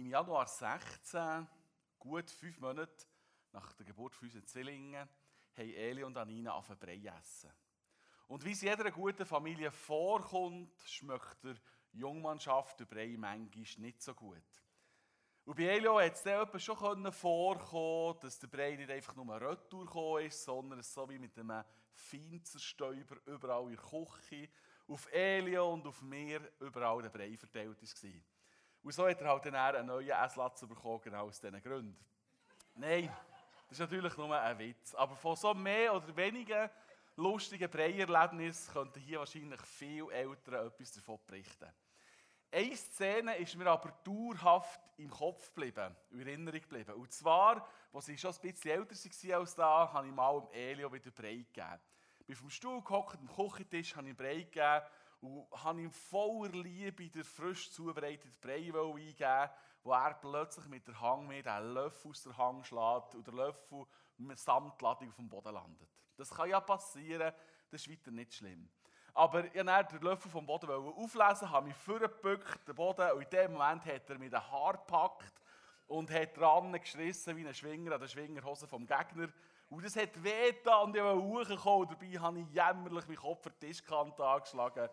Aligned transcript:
Im 0.00 0.06
Januar 0.06 0.46
16, 0.46 1.46
gut 1.98 2.30
fünf 2.30 2.58
Monate 2.58 3.04
nach 3.52 3.70
der 3.74 3.84
Geburt 3.84 4.16
unserer 4.22 4.42
Zwillinge, 4.46 5.06
haben 5.58 5.74
Eli 5.74 6.02
und 6.02 6.16
Anina 6.16 6.54
auf 6.54 6.68
Brei 6.80 7.02
essen. 7.04 7.52
Und 8.26 8.42
wie 8.42 8.52
es 8.52 8.62
jeder 8.62 8.90
guten 8.90 9.26
Familie 9.26 9.70
vorkommt, 9.70 10.72
schmeckt 10.86 11.44
der 11.44 11.56
Jungmannschaft 11.92 12.80
der 12.80 12.86
Brei 12.86 13.14
manchmal 13.18 13.66
nicht 13.76 14.00
so 14.00 14.14
gut. 14.14 14.42
Und 15.44 15.58
bei 15.58 15.64
Elio 15.64 16.00
hat 16.00 16.14
es 16.14 16.22
dann 16.22 16.58
schon 16.58 17.12
vorkommen 17.12 18.20
dass 18.22 18.38
der 18.38 18.46
Brei 18.46 18.76
nicht 18.76 18.90
einfach 18.90 19.14
nur 19.16 19.38
Retour 19.38 19.84
gekommen 19.84 20.24
ist, 20.24 20.42
sondern 20.42 20.78
es 20.78 20.94
so 20.94 21.10
wie 21.10 21.18
mit 21.18 21.38
einem 21.38 21.62
Feinzerstäuber 21.92 23.18
überall 23.26 23.64
in 23.64 23.76
der 23.76 23.84
Küche, 23.84 24.48
auf 24.88 25.12
Elio 25.12 25.74
und 25.74 25.86
auf 25.86 26.00
mir 26.00 26.40
überall 26.58 27.02
der 27.02 27.10
Brei 27.10 27.36
verteilt 27.36 27.82
war. 27.82 28.22
Und 28.82 28.92
so 28.92 29.06
hat 29.06 29.20
er 29.20 29.28
halt 29.28 29.44
dann 29.44 29.54
einen 29.54 29.86
neuen 29.86 30.08
Essplatz 30.08 30.60
bekommen, 30.66 31.00
genau 31.02 31.26
aus 31.26 31.40
diesen 31.40 31.62
Gründen. 31.62 31.98
Nein, 32.74 33.12
das 33.68 33.72
ist 33.72 33.80
natürlich 33.80 34.16
nur 34.16 34.38
ein 34.38 34.58
Witz. 34.58 34.94
Aber 34.94 35.14
von 35.16 35.36
so 35.36 35.52
mehr 35.52 35.94
oder 35.94 36.16
weniger 36.16 36.70
lustigen 37.16 37.70
Breierlebnissen 37.70 38.72
könnten 38.72 39.00
hier 39.00 39.18
wahrscheinlich 39.18 39.60
viele 39.62 40.10
Eltern 40.12 40.66
etwas 40.66 40.92
davon 40.92 41.18
berichten. 41.26 41.70
Eine 42.52 42.76
Szene 42.76 43.36
ist 43.36 43.54
mir 43.54 43.66
aber 43.66 43.92
dauerhaft 44.02 44.80
im 44.96 45.10
Kopf 45.10 45.54
geblieben, 45.54 45.94
in 46.10 46.20
Erinnerung 46.20 46.60
geblieben. 46.60 46.94
Und 46.94 47.12
zwar, 47.12 47.68
als 47.92 48.08
ich 48.08 48.20
schon 48.20 48.34
ein 48.34 48.40
bisschen 48.40 48.70
älter 48.72 48.94
war 48.94 49.38
als 49.38 49.54
da, 49.54 49.92
habe 49.92 50.08
ich 50.08 50.12
mal 50.12 50.40
dem 50.40 50.50
Elio 50.52 50.92
wieder 50.92 51.10
Brei 51.12 51.36
gegeben. 51.36 51.78
Ich 52.18 52.26
bin 52.26 52.36
vom 52.36 52.50
Stuhl 52.50 52.82
gehockt, 52.82 53.18
am 53.18 53.28
Küchentisch, 53.28 53.94
habe 53.94 54.08
ich 54.08 54.16
Brei 54.16 54.42
gegeben 54.42 54.82
und 55.20 55.46
habe 55.52 55.82
ihm 55.82 55.90
voller 55.90 56.50
Liebe 56.50 57.08
den 57.08 57.24
frisch 57.24 57.70
zubereiteten 57.72 58.34
Brei 58.40 58.72
eingegeben, 58.72 59.50
wo 59.82 59.92
er 59.92 60.14
plötzlich 60.14 60.66
mit 60.66 60.86
der 60.86 61.00
Hang 61.00 61.26
mit 61.26 61.46
einen 61.46 61.74
Löffel 61.74 62.10
aus 62.10 62.22
der 62.22 62.36
Hang 62.36 62.64
schlägt 62.64 63.14
und 63.14 63.26
der 63.26 63.34
Löffel 63.34 63.86
samt 64.34 64.80
Ladung 64.82 65.08
auf 65.08 65.16
dem 65.16 65.28
Boden 65.28 65.54
landet. 65.54 65.88
Das 66.16 66.30
kann 66.30 66.48
ja 66.48 66.60
passieren, 66.60 67.32
das 67.70 67.86
ist 67.86 67.90
weiter 67.90 68.10
nicht 68.10 68.34
schlimm. 68.34 68.68
Aber 69.14 69.44
ich 69.44 69.54
wollte 69.54 69.98
den 69.98 70.02
Löffel 70.02 70.30
vom 70.30 70.46
Boden 70.46 70.70
auflesen, 70.70 71.50
habe 71.50 71.66
mich 71.66 71.76
vorgebückt, 71.76 72.66
den 72.68 72.74
Boden, 72.74 73.10
und 73.12 73.22
in 73.22 73.30
dem 73.30 73.52
Moment 73.52 73.84
hat 73.84 74.08
er 74.08 74.18
mir 74.18 74.30
den 74.30 74.50
Haar 74.50 74.74
gepackt 74.74 75.40
und 75.86 76.10
hat 76.10 76.36
dran 76.36 76.72
geschrissen 76.72 77.36
wie 77.36 77.46
ein 77.46 77.54
Schwinger 77.54 77.92
an 77.92 78.00
der 78.00 78.08
Schwingerhose 78.08 78.68
vom 78.68 78.86
Gegner. 78.86 79.28
Und 79.68 79.84
das 79.84 79.96
hat 79.96 80.22
weh 80.22 80.52
und 80.82 80.96
ich 80.96 81.02
wollte 81.02 81.56
hochkommen, 81.56 81.88
dabei 81.88 82.18
habe 82.18 82.40
ich 82.40 82.48
jämmerlich 82.50 83.06
meinen 83.06 83.16
Kopf 83.16 83.42
für 83.42 83.50
die 83.50 83.66
Tischkante 83.66 84.24
angeschlagen. 84.24 84.88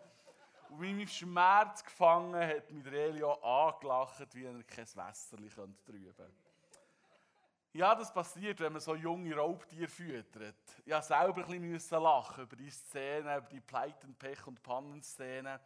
Und 0.70 0.82
wie 0.82 0.92
mich 0.92 1.16
Schmerz 1.16 1.82
gefangen 1.82 2.34
hat 2.34 2.70
mich 2.70 2.86
Elio 2.86 3.32
angelacht, 3.34 4.34
wie 4.34 4.44
er 4.44 4.62
kein 4.64 4.86
Wässerchen 4.86 5.76
trüben 5.84 6.14
könnte. 6.14 6.32
Ja, 7.72 7.94
das 7.94 8.12
passiert, 8.12 8.60
wenn 8.60 8.72
man 8.72 8.80
so 8.80 8.94
junge 8.94 9.34
Raubtiere 9.34 9.88
füttert. 9.88 10.56
Ich 10.84 10.92
musste 10.92 11.08
selber 11.14 11.46
ein 11.46 11.72
bisschen 11.72 12.02
lachen 12.02 12.44
über 12.44 12.56
die 12.56 12.70
Szene, 12.70 13.36
über 13.36 13.48
die 13.48 13.60
Pleiten, 13.60 14.14
Pech 14.14 14.46
und 14.46 14.62
Pannenszene. 14.62 15.60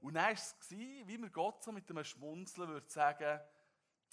Und 0.00 0.14
dann 0.14 0.24
war 0.24 0.32
es, 0.32 0.56
wie 0.70 1.18
mir 1.18 1.30
Gott 1.30 1.62
so 1.62 1.72
mit 1.72 1.90
einem 1.90 2.04
Schmunzeln 2.04 2.68
würde 2.68 2.88
sagen, 2.88 3.40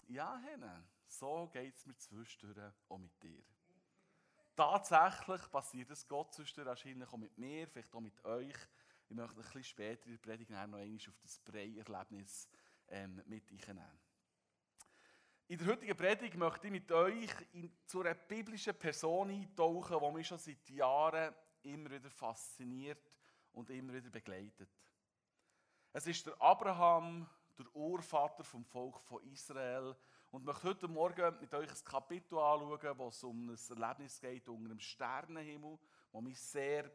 ja, 0.07 0.37
Henne, 0.37 0.83
so 1.07 1.47
geht 1.53 1.75
es 1.75 1.85
mir 1.85 1.95
zwischendurch 1.95 2.73
auch 2.89 2.97
mit 2.97 3.23
dir. 3.23 3.43
Tatsächlich 4.55 5.51
passiert 5.51 5.91
es 5.91 6.07
Gott 6.07 6.33
zwischendurch 6.33 6.67
wahrscheinlich 6.67 7.07
auch 7.07 7.17
mit 7.17 7.37
mir, 7.37 7.67
vielleicht 7.67 7.93
auch 7.93 7.99
mit 7.99 8.23
euch. 8.25 8.55
Ich 9.07 9.15
möchte 9.15 9.35
ein 9.35 9.43
bisschen 9.43 9.63
später 9.63 10.07
in 10.07 10.13
der 10.13 10.19
Predigt 10.19 10.49
noch 10.49 10.57
einmal 10.57 10.81
auf 10.81 11.19
das 11.21 11.39
Brei-Erlebnis 11.39 12.49
ähm, 12.87 13.21
mit 13.27 13.51
einnehmen. 13.51 13.99
In 15.47 15.59
der 15.59 15.67
heutigen 15.67 15.95
Predigt 15.95 16.35
möchte 16.35 16.65
ich 16.65 16.71
mit 16.71 16.91
euch 16.91 17.29
in, 17.53 17.71
zu 17.85 18.01
einer 18.01 18.15
biblischen 18.15 18.73
Person 18.73 19.29
eintauchen, 19.29 19.99
die 19.99 20.11
mich 20.11 20.27
schon 20.27 20.39
seit 20.39 20.67
Jahren 20.71 21.35
immer 21.61 21.91
wieder 21.91 22.09
fasziniert 22.09 23.11
und 23.51 23.69
immer 23.69 23.93
wieder 23.93 24.09
begleitet. 24.09 24.71
Es 25.93 26.07
ist 26.07 26.25
der 26.25 26.41
Abraham, 26.41 27.29
der 27.59 27.75
Urvater 27.75 28.43
vom 28.43 28.65
Volk 28.65 28.99
von 29.01 29.23
Israel. 29.31 29.95
Und 30.31 30.41
ich 30.41 30.47
möchte 30.47 30.67
heute 30.67 30.87
Morgen 30.87 31.39
mit 31.39 31.53
euch 31.53 31.69
ein 31.69 31.85
Kapitel 31.85 32.39
anschauen, 32.39 32.97
wo 32.97 33.07
es 33.09 33.23
um 33.23 33.51
ein 33.51 33.57
Erlebnis 33.69 34.19
geht 34.19 34.49
unter 34.49 34.69
dem 34.69 34.79
Sternenhimmel, 34.79 35.77
das 36.11 36.21
mich 36.23 36.41
sehr 36.41 36.91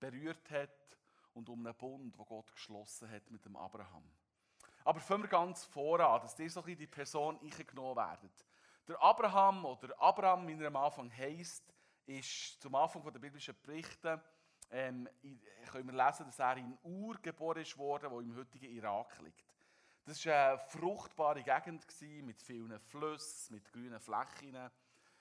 berührt 0.00 0.50
hat 0.50 0.94
und 1.34 1.48
um 1.48 1.66
einen 1.66 1.74
Bund, 1.76 2.16
den 2.16 2.24
Gott 2.24 2.50
geschlossen 2.52 3.10
hat 3.10 3.30
mit 3.30 3.44
dem 3.44 3.56
Abraham. 3.56 4.04
Aber 4.84 5.00
fangen 5.00 5.22
wir 5.22 5.30
ganz 5.30 5.64
voran, 5.64 6.20
dass 6.20 6.38
ihr 6.38 6.50
so 6.50 6.60
ein 6.60 6.64
bisschen 6.64 6.80
die 6.80 6.86
Person 6.86 7.38
eingenommen 7.40 7.96
werdet. 7.96 8.46
Der 8.86 9.02
Abraham 9.02 9.64
oder 9.64 10.00
Abraham, 10.00 10.46
wie 10.46 10.60
er 10.60 10.68
am 10.68 10.76
Anfang 10.76 11.10
heisst, 11.16 11.72
ist 12.06 12.60
zum 12.60 12.74
Anfang 12.74 13.02
der 13.10 13.18
biblischen 13.18 13.56
Berichte, 13.62 14.22
ähm, 14.70 15.08
können 15.70 15.90
wir 15.90 16.06
lesen, 16.06 16.26
dass 16.26 16.38
er 16.38 16.56
in 16.56 16.76
Ur 16.82 17.16
geboren 17.22 17.62
ist 17.62 17.78
worden, 17.78 18.10
wo 18.10 18.20
im 18.20 18.36
heutigen 18.36 18.70
Irak 18.70 19.18
liegt. 19.20 19.54
Das 20.04 20.24
war 20.26 20.50
eine 20.50 20.58
fruchtbare 20.58 21.42
Gegend 21.42 21.86
mit 22.22 22.42
vielen 22.42 22.78
Flüssen, 22.78 23.54
mit 23.54 23.72
grünen 23.72 24.00
Flächen. 24.00 24.70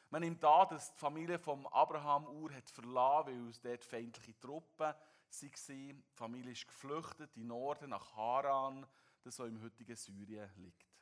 Man 0.10 0.22
nimmt 0.22 0.44
an, 0.44 0.68
dass 0.70 0.94
die 0.94 1.00
Familie 1.00 1.40
von 1.40 1.66
Abraham 1.68 2.28
Ur 2.28 2.54
hat 2.54 2.70
verlassen, 2.70 3.28
weil 3.28 3.50
es 3.50 3.62
dort 3.62 3.86
feindliche 3.86 4.38
Truppen 4.40 4.94
waren. 5.42 6.04
Die 6.04 6.04
Familie 6.14 6.52
ist 6.52 6.68
geflüchtet 6.68 7.36
in 7.36 7.44
den 7.44 7.48
Norden 7.48 7.90
nach 7.90 8.16
Haran, 8.16 8.86
das 9.24 9.36
so 9.36 9.46
im 9.46 9.62
heutigen 9.62 9.96
Syrien 9.96 10.50
liegt. 10.56 10.94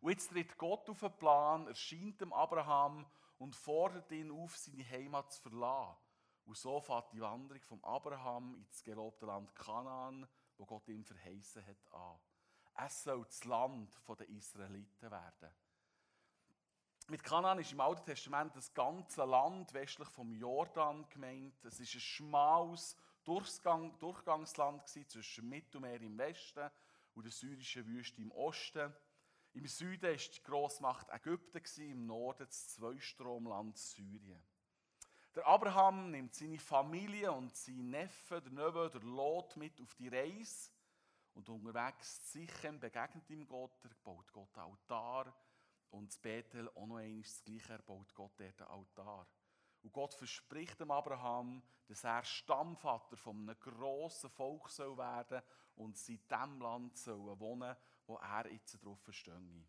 Und 0.00 0.10
jetzt 0.10 0.30
tritt 0.30 0.56
Gott 0.56 0.88
auf 0.88 1.00
den 1.00 1.16
Plan, 1.16 1.66
erscheint 1.66 2.20
dem 2.20 2.32
Abraham 2.32 3.06
und 3.38 3.56
fordert 3.56 4.10
ihn 4.12 4.30
auf, 4.30 4.56
seine 4.56 4.88
Heimat 4.88 5.32
zu 5.32 5.42
verlassen. 5.42 5.96
Und 6.44 6.56
so 6.56 6.80
fährt 6.80 7.12
die 7.12 7.20
Wanderung 7.20 7.62
von 7.64 7.82
Abraham 7.82 8.54
ins 8.54 8.82
gelobte 8.82 9.26
Land 9.26 9.54
Kanaan, 9.54 10.28
wo 10.56 10.64
Gott 10.64 10.88
ihm 10.88 11.04
verheißen 11.04 11.66
hat, 11.66 11.92
an. 11.92 12.18
Es 12.86 13.02
soll 13.02 13.24
das 13.24 13.44
Land 13.44 14.00
der 14.08 14.28
Israeliten 14.28 15.10
werden. 15.10 15.50
Mit 17.08 17.22
Kanaan 17.22 17.58
ist 17.58 17.72
im 17.72 17.80
Alten 17.80 18.04
Testament 18.04 18.54
das 18.56 18.72
ganze 18.74 19.24
Land 19.24 19.72
westlich 19.72 20.08
vom 20.08 20.32
Jordan 20.32 21.08
gemeint. 21.08 21.64
Es 21.64 21.80
ist 21.80 21.94
ein 21.94 22.00
schmales 22.00 22.96
Durchgang, 23.26 23.98
Durchgangsland 23.98 24.86
zwischen 24.88 25.42
dem 25.42 25.48
Mittelmeer 25.50 26.00
im 26.00 26.16
Westen 26.16 26.70
und 27.14 27.24
der 27.24 27.32
syrischen 27.32 27.84
Wüste 27.86 28.22
im 28.22 28.30
Osten. 28.30 28.94
Im 29.52 29.66
Süden 29.66 30.10
war 30.10 30.16
die 30.16 30.42
Grossmacht 30.44 31.08
Ägypten, 31.10 31.82
im 31.82 32.06
Norden 32.06 32.46
das 32.46 32.74
Zweistromland 32.74 33.76
Syrien. 33.76 34.42
Der 35.34 35.46
Abraham 35.46 36.12
nimmt 36.12 36.34
seine 36.34 36.58
Familie 36.58 37.32
und 37.32 37.54
seinen 37.56 37.90
Neffen, 37.90 38.42
der 38.44 38.52
Neffe, 38.52 38.90
der 38.94 39.02
Lot 39.02 39.56
mit 39.56 39.80
auf 39.80 39.94
die 39.96 40.08
Reise. 40.08 40.70
Und 41.34 41.48
unterwegs 41.48 42.32
Sichem 42.32 42.78
begegnet 42.78 43.28
ihm 43.28 43.46
Gott, 43.46 43.84
er 43.84 43.90
baut 44.04 44.32
Gott 44.32 44.56
einen 44.56 44.70
Altar. 44.70 45.34
Und 45.90 46.08
das 46.08 46.18
Bethel 46.18 46.68
auch 46.70 46.86
noch 46.86 46.98
einmal 46.98 47.22
das 47.22 47.42
Gleiche, 47.42 47.72
er 47.72 47.82
baut 47.82 48.14
Gott 48.14 48.38
dort 48.38 48.62
einen 48.62 48.70
Altar. 48.70 49.26
Und 49.86 49.92
Gott 49.92 50.14
verspricht 50.14 50.80
dem 50.80 50.90
Abraham, 50.90 51.62
dass 51.86 52.02
er 52.02 52.24
Stammvater 52.24 53.16
von 53.16 53.36
einem 53.36 53.56
grossen 53.60 54.28
Volk 54.30 54.68
soll 54.68 54.98
werden 54.98 55.40
und 55.76 55.96
in 56.08 56.18
dem 56.28 56.60
Land 56.60 56.98
soll 56.98 57.38
wohnen, 57.38 57.76
wo 58.04 58.16
er 58.16 58.50
jetzt 58.50 58.84
drauf 58.84 58.98
stehe. 59.10 59.64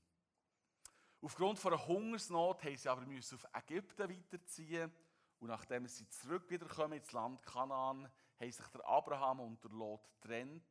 Aufgrund 1.22 1.60
von 1.60 1.72
einer 1.72 1.88
Hungersnot 1.88 2.64
mussten 2.64 2.78
sie 2.78 2.90
aber 2.90 3.04
auf 3.04 3.48
Ägypten 3.54 4.10
weiterziehen. 4.10 4.92
Und 5.38 5.50
nachdem 5.50 5.86
sie 5.86 6.10
zurück 6.10 6.50
wiederkommen 6.50 6.98
ins 6.98 7.12
Land 7.12 7.44
Kanaan, 7.44 8.12
haben 8.40 8.52
sich 8.52 8.68
der 8.70 8.88
Abraham 8.88 9.42
und 9.42 9.64
der 9.64 9.70
Lot 9.70 10.10
getrennt, 10.20 10.64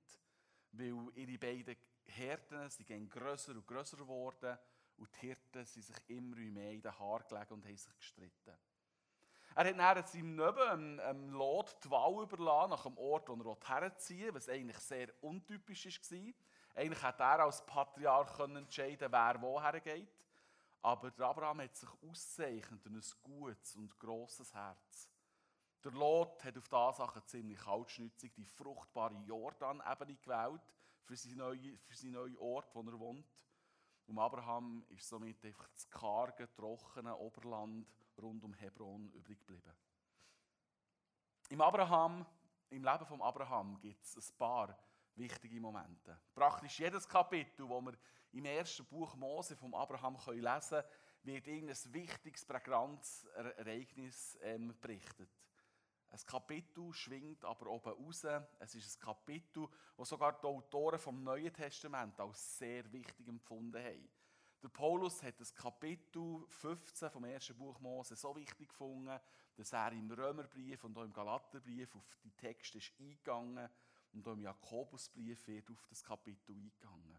weil 0.72 1.08
ihre 1.14 1.38
beiden 1.38 1.76
Hirten 2.06 2.68
sind 2.68 3.10
grösser 3.12 3.52
und 3.52 3.64
grösser 3.64 3.98
geworden 3.98 4.58
und 4.96 5.08
die 5.14 5.20
Hirten 5.20 5.64
sind 5.64 5.84
sich 5.84 5.96
immer 6.08 6.34
mehr 6.34 6.72
in 6.72 6.82
den 6.82 6.98
Haaren 6.98 7.28
gelegen 7.28 7.54
und 7.54 7.64
haben 7.64 7.76
sich 7.76 7.96
gestritten. 7.96 8.56
Er 9.58 9.64
hat 9.64 9.78
dann 9.78 10.06
seinem 10.06 10.36
Neben, 10.36 11.00
ähm, 11.02 11.30
Lot, 11.30 11.82
die 11.82 11.90
Wahl 11.90 12.22
überlassen 12.24 12.70
nach 12.72 12.82
dem 12.82 12.98
Ort, 12.98 13.30
wo 13.30 13.56
er 13.58 13.80
herziehen 13.80 14.34
was 14.34 14.50
eigentlich 14.50 14.76
sehr 14.76 15.08
untypisch 15.22 15.86
war. 15.86 16.34
Eigentlich 16.74 17.02
hätte 17.02 17.22
er 17.22 17.40
als 17.40 17.64
Patriarch 17.64 18.38
entscheiden 18.38 19.10
wer 19.10 19.40
woher 19.40 19.80
geht. 19.80 20.12
Aber 20.82 21.10
der 21.10 21.26
Abraham 21.28 21.62
hat 21.62 21.74
sich 21.74 21.88
auszeichnet 22.06 22.84
durch 22.84 22.94
ein 22.94 23.22
gutes 23.22 23.76
und 23.76 23.98
grosses 23.98 24.52
Herz. 24.52 25.08
Der 25.82 25.92
Lot 25.92 26.44
hat 26.44 26.58
auf 26.58 26.68
diese 26.68 26.92
Sache 26.92 27.24
ziemlich 27.24 27.58
kaltschnützig 27.58 28.34
die 28.34 28.44
fruchtbare 28.44 29.16
Jordan-Ebene 29.26 30.16
gewählt 30.16 30.60
für 31.00 31.16
seinen 31.16 31.38
neuen, 31.38 31.78
für 31.78 31.96
seinen 31.96 32.12
neuen 32.12 32.36
Ort, 32.36 32.74
wo 32.74 32.82
er 32.82 33.00
wohnt. 33.00 33.46
Und 34.06 34.18
Abraham 34.18 34.84
ist 34.90 35.08
somit 35.08 35.42
einfach 35.46 35.68
das 35.70 35.88
karge, 35.88 36.46
trockene 36.54 37.16
Oberland 37.16 37.86
rund 38.22 38.44
um 38.44 38.54
Hebron 38.54 39.10
übrig 39.12 39.38
geblieben. 39.38 39.72
Im 41.48 41.60
Abraham, 41.60 42.26
im 42.70 42.84
Leben 42.84 43.06
von 43.06 43.22
Abraham 43.22 43.78
gibt 43.80 44.04
es 44.04 44.16
ein 44.16 44.36
paar 44.36 44.76
wichtige 45.14 45.60
Momente. 45.60 46.18
Praktisch 46.34 46.78
jedes 46.80 47.08
Kapitel, 47.08 47.68
das 47.68 47.84
wir 47.84 47.92
im 48.32 48.44
ersten 48.44 48.84
Buch 48.86 49.14
Mose 49.14 49.56
vom 49.56 49.74
Abraham 49.74 50.16
können 50.18 50.42
lesen 50.42 50.68
können, 50.68 50.84
wird 51.22 51.46
irgendein 51.46 51.92
wichtiges, 51.92 52.44
prägnantes 52.44 53.24
Ereignis 53.34 54.38
ähm, 54.42 54.74
berichtet. 54.80 55.30
Ein 56.08 56.20
Kapitel 56.26 56.92
schwingt 56.92 57.44
aber 57.44 57.66
oben 57.66 57.92
raus. 57.92 58.24
Es 58.58 58.74
ist 58.74 58.96
ein 58.96 59.04
Kapitel, 59.04 59.68
das 59.96 60.08
sogar 60.08 60.40
die 60.40 60.46
Autoren 60.46 60.98
vom 60.98 61.22
Neuen 61.22 61.52
Testament 61.52 62.18
als 62.20 62.58
sehr 62.58 62.90
wichtig 62.92 63.26
empfunden 63.28 63.82
haben. 63.82 64.08
Der 64.62 64.68
Paulus 64.68 65.22
hat 65.22 65.38
das 65.40 65.54
Kapitel 65.54 66.44
15 66.48 67.10
vom 67.10 67.24
ersten 67.24 67.56
Buch 67.56 67.78
Mose 67.78 68.16
so 68.16 68.34
wichtig 68.34 68.68
gefunden, 68.68 69.20
dass 69.54 69.72
er 69.72 69.92
im 69.92 70.10
Römerbrief 70.10 70.84
und 70.84 70.96
auch 70.96 71.04
im 71.04 71.12
Galaterbrief 71.12 71.94
auf 71.94 72.18
die 72.24 72.32
Texte 72.32 72.78
ist 72.78 72.92
eingegangen 72.98 73.68
und 74.12 74.26
auch 74.26 74.32
im 74.32 74.40
Jakobusbrief 74.40 75.46
wird 75.46 75.70
auf 75.70 75.86
das 75.88 76.02
Kapitel 76.02 76.52
eingegangen. 76.52 77.18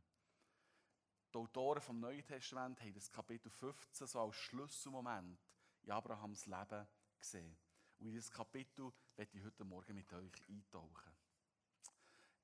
Die 1.34 1.38
Autoren 1.38 1.82
vom 1.82 2.00
Neuen 2.00 2.26
Testament 2.26 2.82
haben 2.82 2.94
das 2.94 3.12
Kapitel 3.12 3.50
15 3.50 4.08
so 4.08 4.20
als 4.20 4.36
Schlüsselmoment 4.36 5.40
in 5.84 5.92
Abrahams 5.92 6.46
Leben 6.48 6.88
gesehen. 7.20 7.56
Und 8.00 8.08
in 8.08 8.12
dieses 8.14 8.32
Kapitel 8.32 8.92
werde 9.16 9.38
ich 9.38 9.44
heute 9.44 9.64
Morgen 9.64 9.96
mit 9.96 10.12
euch 10.14 10.50
eintauchen. 10.50 11.17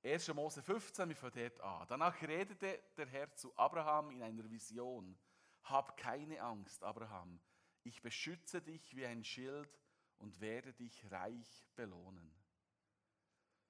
1. 0.05 0.33
Mose 0.33 0.61
15, 0.61 1.07
wir 1.07 1.15
fangen 1.15 1.33
dort 1.33 1.61
an. 1.61 1.88
Danach 1.88 2.21
redete 2.21 2.77
der 2.97 3.07
Herr 3.07 3.33
zu 3.35 3.57
Abraham 3.57 4.11
in 4.11 4.21
einer 4.21 4.50
Vision. 4.50 5.17
Hab 5.63 5.95
keine 5.95 6.41
Angst, 6.41 6.83
Abraham. 6.83 7.39
Ich 7.83 8.01
beschütze 8.01 8.61
dich 8.61 8.94
wie 8.97 9.05
ein 9.05 9.23
Schild 9.23 9.69
und 10.17 10.41
werde 10.41 10.73
dich 10.73 11.09
reich 11.09 11.65
belohnen. 11.77 12.35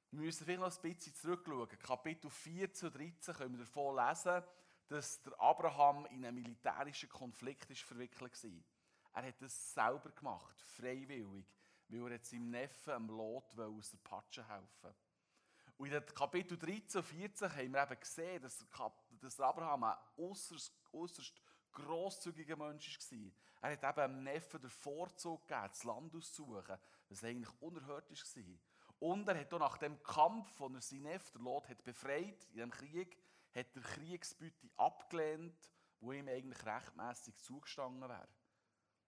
Wir 0.09 0.21
müssen 0.21 0.43
vielleicht 0.43 0.59
noch 0.59 0.75
ein 0.75 0.81
bisschen 0.81 1.13
zurückschauen. 1.13 1.69
Kapitel 1.77 2.31
4 2.31 2.73
zu 2.73 2.89
13 2.89 3.35
können 3.35 3.57
wir 3.57 3.65
davon 3.65 3.95
lesen, 3.95 4.43
dass 4.87 5.21
der 5.21 5.39
Abraham 5.39 6.07
in 6.07 6.25
einen 6.25 6.35
militärischen 6.35 7.09
Konflikt 7.09 7.69
ist 7.69 7.83
verwickelt 7.83 8.43
war. 8.43 9.21
Er 9.21 9.27
hat 9.27 9.41
es 9.43 9.73
selber 9.73 10.09
gemacht, 10.09 10.59
freiwillig, 10.61 11.45
weil 11.89 12.11
er 12.11 12.23
seinem 12.23 12.49
Neffen 12.49 12.93
am 12.93 13.07
Lot 13.09 13.59
aus 13.59 13.91
der 13.91 13.99
Patsche 13.99 14.47
helfen 14.47 14.81
wollte. 14.81 15.12
Und 15.77 15.91
in 15.91 16.05
Kapitel 16.07 16.57
13 16.57 17.01
und 17.01 17.07
14 17.07 17.51
haben 17.51 17.73
wir 17.73 17.83
eben 17.83 17.99
gesehen, 17.99 18.41
dass, 18.41 18.65
dass 19.19 19.39
Abraham 19.39 19.83
ein 19.85 19.97
äußerst, 20.17 20.73
äußerst 20.91 21.41
grosszügiger 21.71 22.55
Mensch 22.55 22.97
war. 22.97 23.31
Er 23.61 23.71
hat 23.71 23.97
eben 23.97 24.13
dem 24.13 24.23
Neffen 24.23 24.61
den 24.61 24.69
Vorzug 24.69 25.47
gegeben, 25.47 25.67
das 25.69 25.83
Land 25.83 26.15
auszusuchen, 26.15 26.77
was 27.09 27.23
eigentlich 27.23 27.61
unerhört 27.61 28.09
war. 28.09 28.43
Und 28.99 29.27
er 29.27 29.39
hat 29.39 29.53
auch 29.53 29.59
nach 29.59 29.77
dem 29.77 30.01
Kampf, 30.03 30.49
von 30.55 30.75
er 30.75 30.81
seinen 30.81 31.03
Neffen, 31.03 31.43
Lot, 31.43 31.67
hat 31.67 31.83
befreit, 31.83 32.45
in 32.45 32.53
diesem 32.53 32.71
Krieg, 32.71 33.17
hat 33.53 33.75
der 33.75 33.81
Kriegsbeute 33.81 34.69
abgelehnt, 34.77 35.69
wo 35.99 36.11
ihm 36.11 36.27
eigentlich 36.27 36.65
rechtmäßig 36.65 37.35
zugestanden 37.37 38.07
wäre. 38.07 38.27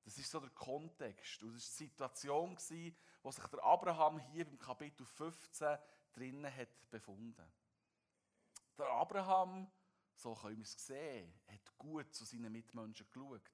Das 0.04 0.18
ist 0.18 0.30
so 0.30 0.40
der 0.40 0.52
Kontext. 0.52 1.42
Und 1.44 1.56
das 1.56 1.64
war 1.64 1.78
die 1.78 1.86
Situation, 1.86 2.58
wo 3.24 3.32
sich 3.32 3.46
der 3.48 3.64
Abraham 3.64 4.20
hier 4.20 4.48
im 4.48 4.60
Kapitel 4.60 5.06
15 5.06 5.78
drinnen 6.16 6.54
hat 6.54 6.90
befunden. 6.90 7.52
Der 8.78 8.88
Abraham, 8.88 9.72
so 10.16 10.34
können 10.34 10.58
wir 10.58 10.64
es 10.64 10.74
sehen, 10.86 11.34
hat 11.48 11.78
gut 11.78 12.14
zu 12.14 12.26
seinen 12.26 12.52
Mitmenschen 12.52 13.08
geschaut, 13.08 13.52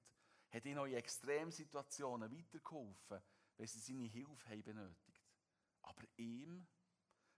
hat 0.50 0.64
ihnen 0.64 0.86
in 0.86 0.94
Extremsituationen 0.94 2.30
weitergeholfen, 2.30 3.22
wenn 3.56 3.66
sie 3.66 3.78
seine 3.78 4.04
Hilfe 4.06 4.48
haben 4.48 4.62
benötigt. 4.62 5.22
Aber 5.82 6.02
ihm, 6.16 6.66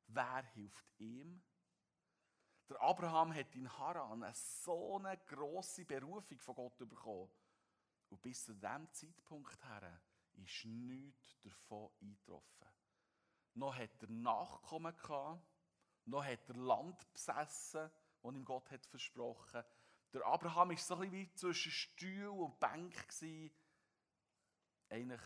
wer 0.07 0.45
hilft 0.55 0.87
ihm? 0.99 1.43
Der 2.69 2.81
Abraham 2.81 3.35
hat 3.35 3.55
in 3.55 3.71
Haran 3.79 4.23
eine 4.23 4.35
so 4.35 4.99
eine 4.99 5.19
grosse 5.19 5.85
Berufung 5.85 6.39
von 6.39 6.55
Gott 6.55 6.79
bekommen. 6.79 7.31
Und 8.09 8.23
bis 8.23 8.45
zu 8.45 8.55
diesem 8.55 8.91
Zeitpunkt 8.93 9.63
her 9.65 10.01
ist 10.35 10.65
nichts 10.65 11.41
davon 11.43 11.91
eingetroffen. 12.01 12.69
Noch 13.55 13.77
hat 13.77 14.03
er 14.03 14.11
Nachkommen 14.11 14.97
gehabt, 14.97 15.43
noch 16.07 16.25
hat 16.25 16.49
er 16.49 16.57
Land 16.57 17.13
besessen, 17.13 17.91
das 18.23 18.35
ihm 18.35 18.45
Gott 18.45 18.71
hat 18.71 18.85
versprochen. 18.87 19.63
Der 20.13 20.25
Abraham 20.27 20.71
war 20.71 20.77
so 20.77 20.95
ein 20.95 21.11
bisschen 21.11 21.13
wie 21.13 21.35
zwischen 21.35 21.73
Stuhl 21.73 22.29
und 22.29 22.59
Bank. 22.61 22.95
Eigentlich 24.89 25.21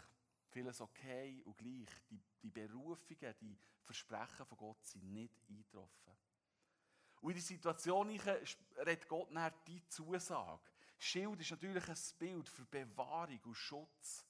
vieles 0.51 0.81
okay 0.81 1.43
und 1.45 1.57
gleich. 1.57 1.91
Die, 2.11 2.21
die 2.43 2.51
Berufungen, 2.51 3.35
die 3.41 3.59
Versprechen 3.83 4.47
von 4.47 4.59
Gott 4.59 4.85
sind 4.87 5.13
nicht 5.13 5.43
eingetroffen. 5.49 6.17
Und 7.21 7.31
in 7.31 7.37
die 7.37 7.43
Situation 7.43 8.09
redet 8.11 9.09
Gott 9.09 9.31
nachher 9.31 9.55
die 9.67 9.87
Zusage. 9.89 10.71
Schild 10.99 11.41
ist 11.41 11.51
natürlich 11.51 11.89
ein 11.89 12.19
Bild 12.19 12.49
für 12.49 12.65
Bewahrung 12.65 13.41
und 13.45 13.55
Schutz. 13.55 14.25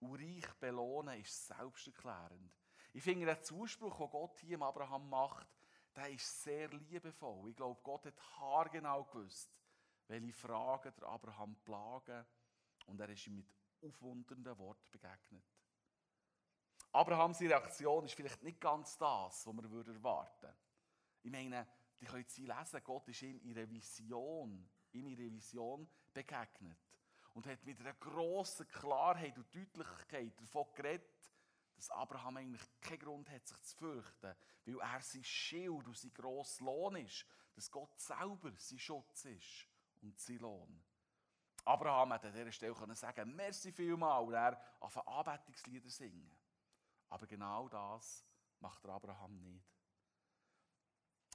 Und 0.00 0.14
reich 0.14 0.54
belohnen 0.54 1.20
ist 1.20 1.46
selbsterklärend. 1.46 2.59
Ich 2.92 3.02
finde, 3.02 3.26
der 3.26 3.42
Zuspruch, 3.42 3.96
den 3.96 4.10
Gott 4.10 4.38
hier 4.40 4.54
im 4.54 4.62
Abraham 4.62 5.08
macht, 5.08 5.48
der 5.94 6.10
ist 6.10 6.42
sehr 6.42 6.68
liebevoll. 6.68 7.50
Ich 7.50 7.56
glaube, 7.56 7.80
Gott 7.82 8.06
hat 8.06 8.20
haargenau 8.38 9.04
gewusst, 9.04 9.50
welche 10.08 10.32
Fragen 10.32 10.92
der 10.96 11.08
Abraham 11.08 11.56
plagen. 11.64 12.26
Und 12.86 13.00
er 13.00 13.08
ist 13.08 13.26
ihm 13.26 13.36
mit 13.36 13.54
aufmunternden 13.82 14.58
Worten 14.58 14.90
begegnet. 14.90 15.44
Abrahams 16.92 17.40
Reaktion 17.40 18.04
ist 18.04 18.14
vielleicht 18.14 18.42
nicht 18.42 18.60
ganz 18.60 18.98
das, 18.98 19.46
was 19.46 19.54
man 19.54 19.64
erwarten 19.64 20.42
würde. 20.42 20.56
Ich 21.22 21.30
meine, 21.30 21.66
die 22.00 22.06
können 22.06 22.24
sie 22.26 22.46
lesen, 22.46 22.82
Gott 22.82 23.06
ist 23.08 23.22
ihm 23.22 23.38
in 23.40 23.50
ihrer 23.50 23.70
Vision, 23.70 24.68
in 24.92 25.06
ihrer 25.06 25.32
Vision 25.32 25.88
begegnet. 26.12 26.78
Und 27.34 27.46
hat 27.46 27.64
mit 27.64 27.78
einer 27.80 27.94
grossen 27.94 28.66
Klarheit 28.66 29.36
und 29.38 29.54
Deutlichkeit 29.54 30.40
davon 30.40 30.66
geredet, 30.74 31.29
dass 31.80 31.90
Abraham 31.92 32.36
eigentlich 32.36 32.80
keinen 32.82 32.98
Grund 32.98 33.30
hat, 33.30 33.46
sich 33.46 33.58
zu 33.62 33.76
fürchten, 33.78 34.36
weil 34.66 34.80
er 34.80 35.00
sein 35.00 35.24
Schild 35.24 35.86
und 35.86 35.96
sein 35.96 36.12
grosser 36.12 36.66
Lohn 36.66 36.96
ist, 36.96 37.24
dass 37.54 37.70
Gott 37.70 37.98
selber 37.98 38.52
sein 38.58 38.78
Schutz 38.78 39.24
ist 39.24 39.66
und 40.02 40.18
sein 40.20 40.38
Lohn. 40.40 40.84
Abraham 41.64 42.12
hat 42.12 42.26
an 42.26 42.34
dieser 42.34 42.52
Stelle 42.52 42.74
können 42.74 42.94
sagen, 42.94 43.34
merci 43.34 43.72
vielmal, 43.72 44.22
und 44.22 44.34
er 44.34 44.60
auf 44.80 45.08
Anbetungslieder 45.08 45.88
singen. 45.88 46.30
Aber 47.08 47.26
genau 47.26 47.66
das 47.70 48.26
macht 48.58 48.84
Abraham 48.84 49.40
nicht. 49.40 49.64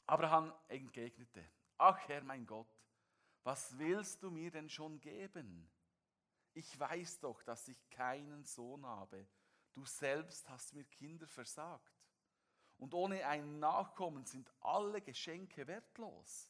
Abraham 0.06 0.54
entgegnete, 0.68 1.44
ach 1.80 2.08
Herr 2.08 2.24
mein 2.24 2.46
Gott, 2.46 2.70
was 3.44 3.76
willst 3.80 4.22
du 4.22 4.30
mir 4.30 4.52
denn 4.52 4.70
schon 4.70 5.02
geben? 5.02 5.68
Ich 6.54 6.80
weiß 6.80 7.20
doch, 7.20 7.42
dass 7.42 7.68
ich 7.68 7.90
keinen 7.90 8.44
Sohn 8.44 8.86
habe. 8.86 9.28
Du 9.76 9.86
selbst 9.86 10.50
hast 10.50 10.74
mir 10.74 10.86
Kinder 10.86 11.28
versagt. 11.28 11.94
Und 12.78 12.94
ohne 12.94 13.26
einen 13.28 13.60
Nachkommen 13.60 14.26
sind 14.26 14.52
alle 14.62 15.02
Geschenke 15.02 15.68
wertlos. 15.68 16.50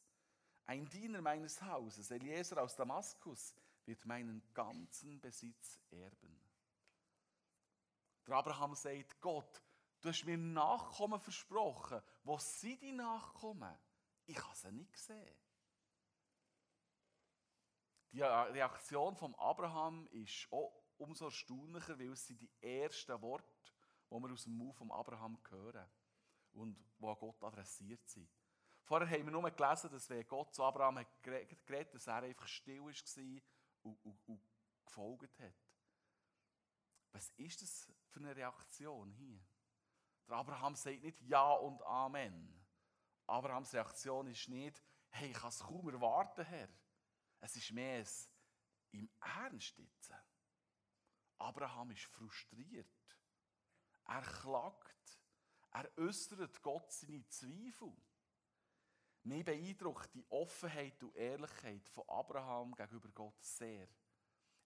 Ein 0.66 0.88
Diener 0.90 1.22
meines 1.22 1.62
Hauses, 1.62 2.10
Eliezer 2.10 2.62
aus 2.62 2.76
Damaskus, 2.76 3.54
wird 3.86 4.06
meinen 4.06 4.42
ganzen 4.54 5.20
Besitz 5.20 5.80
erben. 5.92 6.40
Der 8.26 8.36
Abraham 8.36 8.74
sagt, 8.74 9.20
Gott, 9.22 9.62
Du 10.06 10.10
hast 10.10 10.24
mir 10.24 10.38
Nachkommen 10.38 11.20
versprochen. 11.20 12.00
Wo 12.24 12.38
sind 12.38 12.80
die 12.80 12.92
Nachkommen? 12.92 13.76
Ich 14.28 14.38
habe 14.38 14.56
sie 14.56 14.72
nicht 14.72 14.94
gesehen. 14.94 15.36
Die 18.12 18.22
Reaktion 18.22 19.16
von 19.16 19.34
Abraham 19.34 20.08
ist 20.12 20.48
auch 20.52 20.85
umso 20.98 21.26
erstaunlicher, 21.26 21.98
weil 22.00 22.12
es 22.12 22.26
sind 22.26 22.42
die 22.42 22.52
ersten 22.62 23.22
Worte, 23.22 23.72
die 24.10 24.16
wir 24.16 24.32
aus 24.32 24.44
dem 24.44 24.58
Mund 24.58 24.76
von 24.76 24.92
Abraham 24.92 25.38
hören 25.50 25.90
und 26.54 26.78
die 27.00 27.06
an 27.06 27.16
Gott 27.20 27.44
adressiert 27.44 28.08
sind. 28.08 28.30
Vorher 28.84 29.10
haben 29.10 29.26
wir 29.26 29.32
nur 29.32 29.50
gelesen, 29.50 29.90
dass 29.90 30.10
wenn 30.10 30.28
Gott 30.28 30.54
zu 30.54 30.64
Abraham 30.64 31.00
hat 31.00 31.24
geredet 31.24 31.94
dass 31.94 32.08
er 32.08 32.24
einfach 32.24 32.48
still 32.48 32.82
war 32.82 33.42
und, 33.82 34.06
und, 34.06 34.28
und 34.28 34.42
gefolgt 34.86 35.40
hat. 35.40 35.56
Was 37.12 37.30
ist 37.38 37.62
das 37.62 37.92
für 38.10 38.20
eine 38.20 38.36
Reaktion 38.36 39.12
hier? 39.14 39.40
Der 40.28 40.38
Abraham 40.38 40.76
sagt 40.76 41.02
nicht 41.02 41.22
Ja 41.22 41.52
und 41.54 41.82
Amen. 41.84 42.66
Abrahams 43.28 43.74
Reaktion 43.74 44.28
ist 44.28 44.50
nicht, 44.50 44.82
hey, 45.10 45.32
ich 45.32 45.38
kann 45.38 45.50
es 45.50 45.60
kaum 45.60 45.90
erwarten, 45.90 46.46
Herr. 46.46 46.70
Es 47.42 47.56
ist 47.56 47.72
mehr 47.72 48.00
ein 48.00 48.08
im 48.92 49.10
Ernst 49.20 49.78
jetzt. 49.78 50.14
Abraham 51.46 51.92
ist 51.92 52.06
frustriert. 52.06 52.88
Er 54.08 54.22
klagt. 54.22 55.20
Er 55.72 55.92
äußert 55.98 56.62
Gott 56.62 56.92
seine 56.92 57.28
Zweifel. 57.28 57.94
Mir 59.24 59.44
beeindruckt 59.44 60.14
die 60.14 60.26
Offenheit 60.30 61.02
und 61.04 61.16
Ehrlichkeit 61.16 61.88
von 61.90 62.08
Abraham 62.08 62.74
gegenüber 62.76 63.10
Gott 63.10 63.44
sehr. 63.44 63.88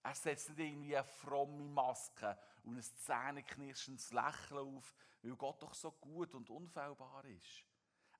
Er 0.03 0.15
setzt 0.15 0.49
nicht 0.49 0.59
irgendwie 0.59 0.95
eine 0.95 1.05
fromme 1.05 1.67
Maske 1.67 2.37
und 2.63 2.77
ein 2.77 2.83
zähneknirschendes 2.83 4.11
Lächeln 4.11 4.77
auf, 4.77 4.95
weil 5.21 5.35
Gott 5.35 5.61
doch 5.61 5.73
so 5.73 5.91
gut 5.91 6.33
und 6.35 6.49
unfehlbar 6.49 7.25
ist. 7.25 7.65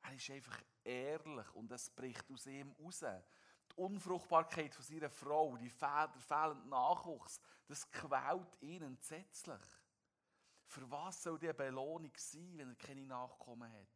Er 0.02 0.14
ist 0.14 0.30
einfach 0.30 0.62
ehrlich 0.84 1.56
und 1.56 1.72
es 1.72 1.90
bricht 1.90 2.30
aus 2.32 2.48
ihm 2.48 2.72
raus. 2.72 3.04
Unfruchtbarkeit 3.80 4.74
von 4.74 4.84
seiner 4.84 5.10
Frau, 5.10 5.58
die 5.58 5.70
Fehl 5.70 6.10
fehlende 6.20 6.68
Nachwuchs, 6.68 7.40
das 7.68 7.90
quält 7.92 8.62
ihn 8.62 8.84
entsetzlich. 8.84 9.62
Für 10.66 10.90
was 10.92 11.24
soll 11.24 11.40
die 11.40 11.52
Belohnung 11.54 12.14
sein, 12.16 12.58
wenn 12.58 12.70
er 12.70 12.76
keine 12.76 13.06
Nachkommen 13.06 13.72
hat? 13.72 13.88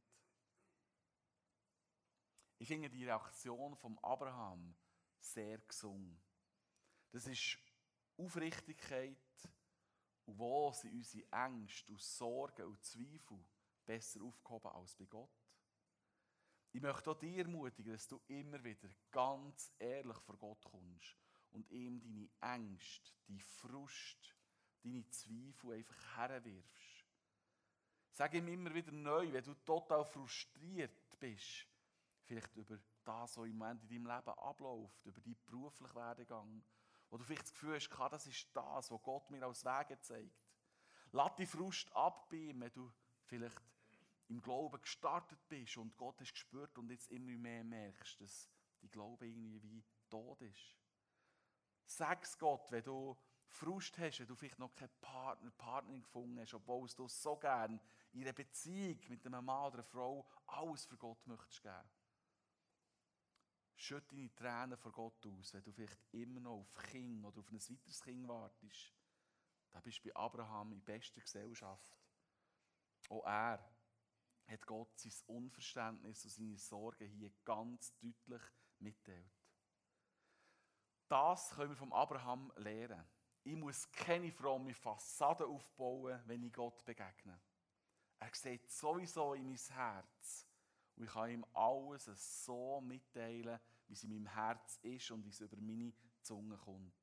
Ich 2.58 2.68
finde 2.68 2.90
die 2.90 3.06
Reaktion 3.06 3.76
von 3.76 4.00
Abraham 4.00 4.76
sehr 5.20 5.60
gesungen. 5.60 6.20
Das 7.12 7.28
ist 7.28 7.58
Aufrichtigkeit 8.18 9.18
wo 10.26 10.72
sind 10.72 10.94
unsere 10.94 11.30
Ängste 11.32 11.92
und 11.92 12.02
Sorgen 12.02 12.66
und 12.66 12.84
Zweifel 12.84 13.44
besser 13.86 14.22
aufgehoben 14.24 14.72
als 14.72 14.96
bei 14.96 15.06
Gott? 15.06 15.43
Ich 16.74 16.82
möchte 16.82 17.12
auch 17.12 17.20
dir 17.20 17.46
ermutigen, 17.46 17.94
dass 17.94 18.08
du 18.08 18.20
immer 18.28 18.64
wieder 18.64 18.90
ganz 19.12 19.72
ehrlich 19.78 20.18
vor 20.18 20.38
Gott 20.38 20.64
kommst 20.64 21.16
und 21.52 21.70
ihm 21.70 22.02
deine 22.02 22.56
Ängste, 22.56 23.12
die 23.28 23.40
Frust, 23.40 24.36
deine 24.82 25.08
Zweifel 25.10 25.74
einfach 25.74 26.18
herwirfst. 26.18 27.06
Sag 28.12 28.34
ihm 28.34 28.48
immer 28.48 28.74
wieder 28.74 28.92
neu, 28.92 29.32
wenn 29.32 29.44
du 29.44 29.54
total 29.54 30.04
frustriert 30.04 31.20
bist, 31.20 31.68
vielleicht 32.24 32.56
über 32.56 32.80
das, 33.04 33.38
was 33.38 33.46
im 33.46 33.56
Moment 33.56 33.84
in 33.84 33.90
deinem 33.90 34.08
Leben 34.08 34.40
abläuft, 34.40 35.06
über 35.06 35.22
deinen 35.22 35.38
beruflichen 35.46 35.96
Werdegang, 35.96 36.64
wo 37.12 37.18
du 37.18 37.24
vielleicht 37.24 37.44
das 37.44 37.54
Gefühl 37.54 37.76
hast, 37.76 37.90
das 38.12 38.26
ist 38.26 38.48
das, 38.52 38.90
was 38.90 39.04
Gott 39.04 39.30
mir 39.30 39.46
als 39.46 39.64
Wege 39.64 40.00
zeigt. 40.00 40.44
Lass 41.12 41.36
die 41.36 41.46
Frust 41.46 41.96
ab 41.96 42.32
wenn 42.32 42.72
du 42.74 42.92
vielleicht 43.26 43.62
im 44.28 44.42
Glauben 44.42 44.82
gestartet 44.82 45.40
bist 45.48 45.78
und 45.78 45.96
Gott 45.98 46.20
hast 46.20 46.34
gespürt 46.34 46.78
und 46.78 46.90
jetzt 46.90 47.12
immer 47.12 47.32
mehr 47.38 47.64
merkst, 47.64 48.22
dass 48.22 48.50
die 48.82 48.90
Glaube 48.90 49.28
irgendwie 49.28 49.62
wie 49.62 49.84
tot 50.10 50.42
ist. 50.42 50.78
Sag's 51.86 52.38
Gott, 52.38 52.72
wenn 52.72 52.84
du 52.84 53.18
Frust 53.48 53.98
hast, 54.00 54.20
wenn 54.20 54.28
du 54.28 54.36
vielleicht 54.36 54.60
noch 54.60 54.74
keinen 54.74 54.90
Partner, 55.00 55.52
Partnerin 55.52 56.02
gefunden 56.02 56.40
hast, 56.40 56.54
obwohl 56.54 56.88
du 56.96 57.08
so 57.08 57.36
gern 57.36 57.80
in 58.14 58.22
einer 58.22 58.34
Beziehung 58.34 59.00
mit 59.10 59.26
einem 59.26 59.46
Mann 59.46 59.68
oder 59.68 59.76
einer 59.76 59.84
Frau 59.84 60.28
alles 60.48 60.86
für 60.86 60.98
Gott 60.98 61.26
möchtest 61.28 61.62
geben. 61.62 61.90
Schütt 63.76 64.12
deine 64.12 64.34
Tränen 64.34 64.78
vor 64.78 64.92
Gott 64.92 65.26
aus, 65.28 65.54
wenn 65.54 65.64
du 65.64 65.72
vielleicht 65.72 66.00
immer 66.14 66.40
noch 66.40 66.60
auf 66.60 66.74
Kind 66.74 67.26
oder 67.26 67.40
auf 67.40 67.50
ein 67.52 67.60
weiteres 67.60 68.02
Kind 68.02 68.28
wartest. 68.28 68.94
Da 69.72 69.80
bist 69.82 70.00
du 70.00 70.10
bei 70.10 70.16
Abraham 70.16 70.72
in 70.72 70.82
bester 70.82 71.22
Gesellschaft. 71.22 71.98
Auch 73.10 73.26
er 73.26 73.73
hat 74.48 74.66
Gott 74.66 74.98
sein 75.00 75.14
Unverständnis 75.28 76.24
und 76.26 76.32
seine 76.32 76.58
Sorgen 76.58 77.08
hier 77.08 77.32
ganz 77.44 77.94
deutlich 78.00 78.42
mitteilt. 78.80 79.32
Das 81.08 81.52
können 81.52 81.70
wir 81.70 81.78
vom 81.78 81.94
Abraham 81.94 82.52
lernen. 82.58 83.06
Ich 83.44 83.56
muss 83.56 83.92
keine 83.92 84.32
fromme 84.32 84.74
Fassade 84.74 85.46
aufbauen, 85.46 86.22
wenn 86.26 86.44
ich 86.44 86.54
Gott 86.54 86.84
begegne. 86.86 87.40
Er 88.20 88.34
sieht 88.34 88.72
sowieso 88.72 89.34
in 89.34 89.50
mein 89.50 89.58
Herz. 89.58 90.48
Und 90.96 91.04
ich 91.06 91.12
kann 91.12 91.30
ihm 91.30 91.46
alles 91.54 92.46
so 92.46 92.80
mitteilen, 92.82 93.60
wie 93.88 93.94
es 93.94 94.04
in 94.04 94.10
meinem 94.10 94.28
Herz 94.28 94.78
ist 94.82 95.12
und 95.12 95.26
wie 95.26 95.30
es 95.30 95.42
über 95.42 95.58
meine 95.58 95.94
Zunge 96.22 96.58
kommt. 96.58 96.94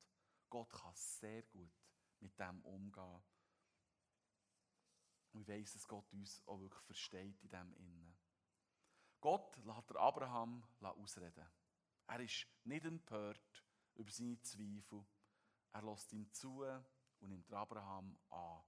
Gott 0.49 0.71
kann 0.71 0.93
sehr 0.95 1.43
gut 1.43 1.71
mit 2.19 2.37
dem 2.39 2.61
umgehen. 2.61 3.21
Und 5.33 5.41
ich 5.41 5.47
weiss, 5.47 5.73
dass 5.73 5.87
Gott 5.87 6.11
uns 6.13 6.41
auch 6.45 6.59
wirklich 6.59 6.83
versteht 6.83 7.41
in 7.41 7.49
dem 7.49 7.73
Innen. 7.73 8.15
Gott 9.19 9.57
lässt 9.63 9.95
Abraham 9.95 10.63
ausreden. 10.81 11.47
Er 12.07 12.19
ist 12.19 12.47
nicht 12.63 12.85
empört 12.85 13.63
über 13.95 14.11
seine 14.11 14.41
Zweifel. 14.41 15.05
Er 15.71 15.81
lässt 15.83 16.11
ihm 16.11 16.31
zu 16.33 16.63
und 17.19 17.29
nimmt 17.29 17.53
Abraham 17.53 18.17
an. 18.29 18.61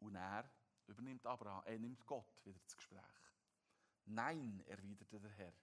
Und 0.00 0.16
er 0.16 0.50
übernimmt 0.88 1.24
Abraham, 1.26 1.62
er 1.64 1.78
nimmt 1.78 2.04
Gott 2.06 2.44
wieder 2.44 2.58
das 2.58 2.76
Gespräch. 2.76 3.00
Nein, 4.04 4.62
erwiderte 4.66 5.20
der 5.20 5.30
Herr, 5.30 5.54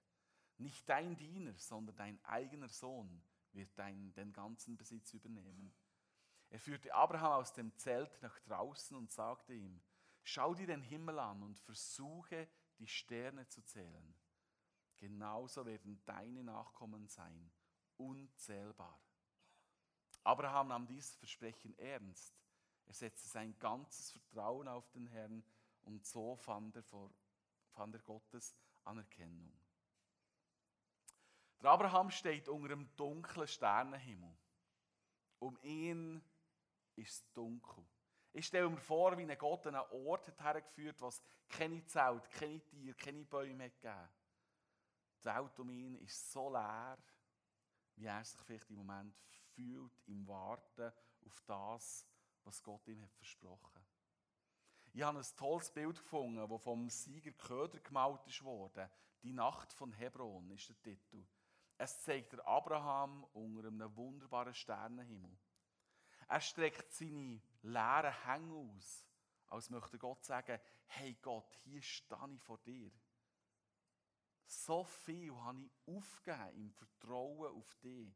nicht 0.57 0.87
dein 0.87 1.15
Diener, 1.17 1.53
sondern 1.57 1.95
dein 1.95 2.25
eigener 2.25 2.69
Sohn 2.69 3.21
wird 3.51 3.77
dein, 3.77 4.13
den 4.13 4.31
ganzen 4.31 4.77
Besitz 4.77 5.13
übernehmen. 5.13 5.73
Er 6.49 6.59
führte 6.59 6.93
Abraham 6.93 7.41
aus 7.41 7.53
dem 7.53 7.75
Zelt 7.77 8.21
nach 8.21 8.39
draußen 8.39 8.95
und 8.97 9.11
sagte 9.11 9.53
ihm, 9.53 9.81
Schau 10.31 10.53
dir 10.53 10.67
den 10.67 10.83
Himmel 10.83 11.17
an 11.17 11.41
und 11.41 11.57
versuche, 11.57 12.47
die 12.77 12.87
Sterne 12.87 13.47
zu 13.47 13.63
zählen. 13.63 14.13
Genauso 14.97 15.65
werden 15.65 16.03
deine 16.05 16.43
Nachkommen 16.43 17.07
sein, 17.07 17.51
unzählbar. 17.97 19.01
Abraham 20.23 20.67
nahm 20.67 20.85
dieses 20.85 21.15
Versprechen 21.15 21.75
ernst. 21.79 22.39
Er 22.85 22.93
setzte 22.93 23.27
sein 23.27 23.57
ganzes 23.57 24.11
Vertrauen 24.11 24.67
auf 24.67 24.87
den 24.91 25.07
Herrn 25.07 25.43
und 25.81 26.05
so 26.05 26.35
fand 26.35 26.75
er, 26.75 26.83
vor, 26.83 27.11
fand 27.71 27.95
er 27.95 28.01
Gottes 28.01 28.55
Anerkennung. 28.83 29.51
Der 31.63 31.71
Abraham 31.71 32.11
steht 32.11 32.47
unter 32.47 32.73
einem 32.73 32.95
dunklen 32.97 33.47
Sternenhimmel. 33.47 34.37
Um 35.39 35.57
ihn 35.63 36.23
ist 36.95 37.23
es 37.23 37.33
dunkel. 37.33 37.83
Ich 38.39 38.45
stelle 38.45 38.69
mir 38.69 38.77
vor, 38.77 39.17
wie 39.17 39.29
ein 39.29 39.37
Gott 39.37 39.67
einen 39.67 39.81
Ort 40.07 40.25
hat 40.29 40.41
hergeführt, 40.41 41.01
wo 41.01 41.09
es 41.09 41.21
keine 41.49 41.83
Zelt, 41.83 42.31
keine 42.31 42.61
Tiere, 42.61 42.95
keine 42.95 43.25
Bäume 43.25 43.65
hat 43.65 43.81
gegeben. 43.81 44.09
Die 45.21 45.25
Welt 45.25 45.59
um 45.59 45.69
ihn 45.69 45.95
ist 45.95 46.31
so 46.31 46.49
leer, 46.49 46.97
wie 47.97 48.05
er 48.05 48.23
sich 48.23 48.39
vielleicht 48.39 48.69
im 48.69 48.77
Moment 48.77 49.13
fühlt, 49.53 49.91
im 50.07 50.25
Warten 50.25 50.89
auf 51.25 51.41
das, 51.47 52.07
was 52.45 52.63
Gott 52.63 52.87
ihm 52.87 53.01
hat 53.01 53.13
versprochen. 53.13 53.85
Ich 54.93 55.01
habe 55.01 55.19
ein 55.19 55.25
tolles 55.35 55.69
Bild 55.69 55.97
gefunden, 55.97 56.49
das 56.49 56.63
vom 56.63 56.89
Sieger 56.89 57.33
Köder 57.33 57.81
gemalt 57.81 58.21
wurde. 58.41 58.89
Die 59.21 59.33
Nacht 59.33 59.73
von 59.73 59.91
Hebron 59.91 60.49
ist 60.51 60.69
der 60.69 60.79
Titel. 60.79 61.27
Es 61.77 62.03
zeigt 62.03 62.39
Abraham 62.47 63.25
unter 63.33 63.67
einem 63.67 63.93
wunderbaren 63.97 64.53
Sternenhimmel. 64.53 65.37
Er 66.29 66.39
streckt 66.39 66.93
seine 66.93 67.41
leeren 67.61 68.13
Hänge 68.23 68.53
aus, 68.53 69.05
als 69.47 69.69
möchte 69.69 69.97
Gott 69.97 70.23
sagen, 70.23 70.59
hey 70.87 71.15
Gott, 71.21 71.53
hier 71.63 71.81
stehe 71.81 72.33
ich 72.33 72.41
vor 72.41 72.59
dir. 72.59 72.91
So 74.45 74.83
viel 74.83 75.35
habe 75.35 75.63
ich 75.63 75.71
aufgegeben 75.85 76.57
im 76.57 76.71
Vertrauen 76.71 77.55
auf 77.55 77.75
dich. 77.77 78.15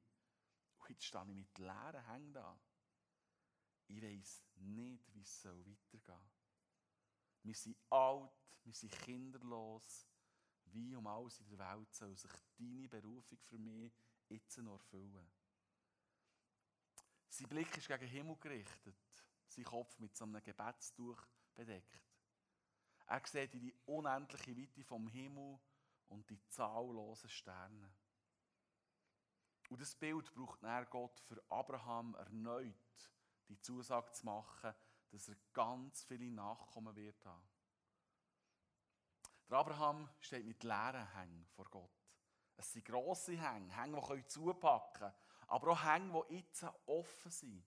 Und 0.77 0.89
jetzt 0.89 1.05
stehe 1.05 1.23
ich 1.23 1.35
mit 1.35 1.57
leeren 1.57 2.05
Hängen 2.07 2.33
da. 2.33 2.59
Ich 3.87 4.01
weiß 4.01 4.43
nicht, 4.55 5.13
wie 5.13 5.21
es 5.21 5.45
weitergehen 5.45 6.01
soll. 6.01 6.31
Wir 7.43 7.55
sind 7.55 7.77
alt, 7.89 8.31
wir 8.63 8.73
sind 8.73 8.91
kinderlos. 8.91 10.07
Wie 10.65 10.95
um 10.95 11.05
alles 11.05 11.39
in 11.41 11.49
der 11.49 11.59
Welt 11.59 11.93
soll 11.93 12.15
sich 12.15 12.31
deine 12.57 12.87
Berufung 12.87 13.37
für 13.37 13.59
mich 13.59 13.93
jetzt 14.29 14.57
noch 14.57 14.73
erfüllen? 14.73 15.29
Sein 17.27 17.49
Blick 17.49 17.77
ist 17.77 17.87
gegen 17.87 17.99
den 17.99 18.09
Himmel 18.09 18.37
gerichtet, 18.37 18.95
sein 19.53 19.65
Kopf 19.65 19.97
mit 19.99 20.15
so 20.15 20.25
einem 20.25 20.41
Gebetstuch 20.43 21.21
bedeckt. 21.55 22.01
Er 23.07 23.21
sieht 23.25 23.53
in 23.53 23.61
die 23.61 23.73
unendliche 23.85 24.57
Weite 24.57 24.83
vom 24.83 25.07
Himmel 25.07 25.59
und 26.09 26.29
die 26.29 26.41
zahllosen 26.49 27.29
Sterne. 27.29 27.93
Und 29.69 29.81
das 29.81 29.95
Bild 29.95 30.33
braucht 30.33 30.63
er 30.63 30.85
Gott 30.85 31.19
für 31.21 31.43
Abraham 31.49 32.15
erneut 32.15 32.75
die 33.49 33.59
Zusage 33.59 34.11
zu 34.13 34.25
machen, 34.25 34.73
dass 35.11 35.27
er 35.27 35.35
ganz 35.51 36.03
viele 36.03 36.31
Nachkommen 36.31 36.95
wird 36.95 37.23
haben. 37.25 37.47
Der 39.49 39.57
Abraham 39.57 40.09
steht 40.19 40.45
mit 40.45 40.63
leeren 40.63 41.13
Hängen 41.13 41.45
vor 41.47 41.65
Gott. 41.69 41.91
Es 42.55 42.71
sind 42.71 42.85
grosse 42.85 43.33
Hänge, 43.33 43.75
Hänge, 43.75 44.01
die 44.15 44.25
zupacken 44.25 44.93
können 44.93 45.13
aber 45.47 45.71
auch 45.71 45.83
Hänge, 45.83 46.23
die 46.29 46.37
jetzt 46.37 46.65
offen 46.85 47.31
sind. 47.31 47.63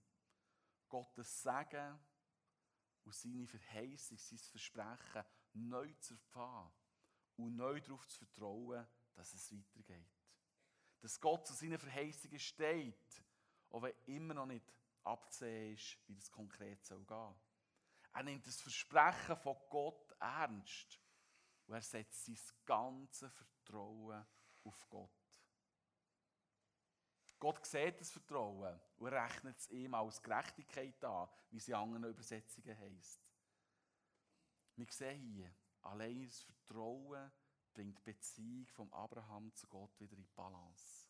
Gottes 0.88 1.42
Segen 1.42 1.98
und 3.04 3.14
seine 3.14 3.46
Verheißung, 3.46 4.18
sein 4.18 4.38
Versprechen 4.38 5.24
neu 5.54 5.92
zu 5.94 6.14
erfahren 6.14 6.72
und 7.36 7.56
neu 7.56 7.80
darauf 7.80 8.06
zu 8.08 8.18
vertrauen, 8.18 8.86
dass 9.14 9.32
es 9.34 9.52
weitergeht. 9.52 10.10
Dass 11.00 11.20
Gott 11.20 11.46
zu 11.46 11.54
seinen 11.54 11.78
Verheißungen 11.78 12.38
steht, 12.38 13.24
auch 13.70 13.82
wenn 13.82 13.94
immer 14.06 14.34
noch 14.34 14.46
nicht 14.46 14.72
abzusehen 15.04 15.74
ist, 15.74 15.98
wie 16.08 16.14
das 16.14 16.30
konkret 16.30 16.84
soll 16.84 17.04
gehen. 17.04 17.34
Er 18.12 18.22
nimmt 18.22 18.46
das 18.46 18.60
Versprechen 18.60 19.36
von 19.36 19.56
Gott 19.68 20.12
ernst 20.18 21.00
und 21.66 21.74
er 21.74 21.82
setzt 21.82 22.24
sein 22.24 22.38
ganzes 22.64 23.32
Vertrauen 23.32 24.26
auf 24.64 24.88
Gott. 24.88 25.25
Gott 27.38 27.64
sieht 27.66 28.00
das 28.00 28.10
Vertrauen 28.10 28.80
und 28.98 29.08
rechnet 29.08 29.58
es 29.58 29.68
ihm 29.70 29.94
als 29.94 30.22
Gerechtigkeit 30.22 31.04
an, 31.04 31.28
wie 31.50 31.58
es 31.58 31.68
in 31.68 31.74
anderen 31.74 32.04
Übersetzungen 32.04 32.78
heisst. 32.78 33.20
Wir 34.76 34.86
sehen 34.90 35.22
hier, 35.22 35.52
allein 35.82 36.26
das 36.26 36.42
Vertrauen 36.42 37.30
bringt 37.74 37.98
die 37.98 38.12
Beziehung 38.12 38.66
von 38.68 38.92
Abraham 38.92 39.52
zu 39.54 39.66
Gott 39.66 40.00
wieder 40.00 40.16
in 40.16 40.26
Balance. 40.34 41.08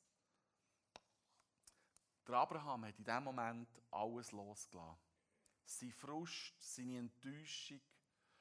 Der 2.27 2.35
Abraham 2.35 2.87
hat 2.87 2.99
in 2.99 3.05
diesem 3.05 3.25
Moment 3.25 3.69
alles 3.93 4.33
losgelassen. 4.33 4.99
Sein 5.65 5.93
Frust, 5.93 6.55
seine 6.59 6.99
Enttäuschung. 6.99 7.81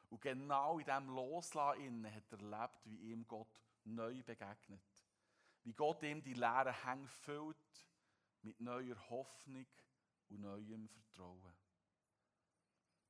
Und 0.10 0.22
genau 0.22 0.80
in 0.80 0.86
diesem 0.86 1.10
Loslassen 1.10 2.06
hat 2.12 2.32
er 2.32 2.40
erlebt, 2.40 2.86
wie 2.86 3.12
ihm 3.12 3.28
Gott 3.28 3.62
neu 3.84 4.24
begegnet. 4.24 4.95
Wie 5.66 5.74
Gott 5.74 6.04
ihm 6.04 6.22
die 6.22 6.36
leeren 6.36 6.74
Hänge 6.84 7.08
füllt 7.08 7.58
mit 8.44 8.62
neuer 8.62 8.98
Hoffnung 9.10 9.66
und 10.30 10.40
neuem 10.40 10.88
Vertrauen. 10.88 11.56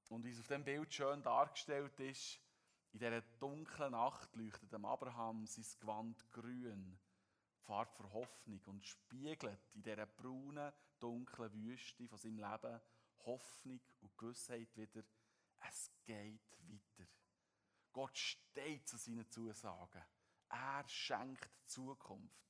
Und 0.09 0.23
wie 0.23 0.31
es 0.31 0.39
auf 0.39 0.47
dem 0.47 0.63
Bild 0.63 0.93
schön 0.93 1.21
dargestellt 1.21 1.99
ist, 1.99 2.39
in 2.93 2.99
dieser 2.99 3.21
dunklen 3.39 3.91
Nacht 3.91 4.33
leuchtet 4.37 4.71
dem 4.71 4.85
Abraham 4.85 5.45
sein 5.45 5.65
Gewand 5.81 6.31
grün, 6.31 6.97
Farbe 7.63 7.91
für 7.91 8.13
Hoffnung 8.13 8.61
und 8.67 8.85
spiegelt 8.85 9.59
in 9.73 9.83
dieser 9.83 10.05
braunen, 10.05 10.71
dunklen 11.01 11.53
Wüste 11.61 12.07
von 12.07 12.17
seinem 12.17 12.37
Leben 12.37 12.81
Hoffnung 13.25 13.81
und 13.99 14.17
Gewissheit 14.17 14.73
wieder, 14.77 15.03
es 15.67 15.91
geht 16.05 16.57
weiter. 16.59 17.09
Gott 17.91 18.17
steht 18.17 18.87
zu 18.87 18.95
seinen 18.95 19.29
Zusagen. 19.29 20.05
Er 20.49 20.87
schenkt 20.87 21.49
Zukunft. 21.65 22.45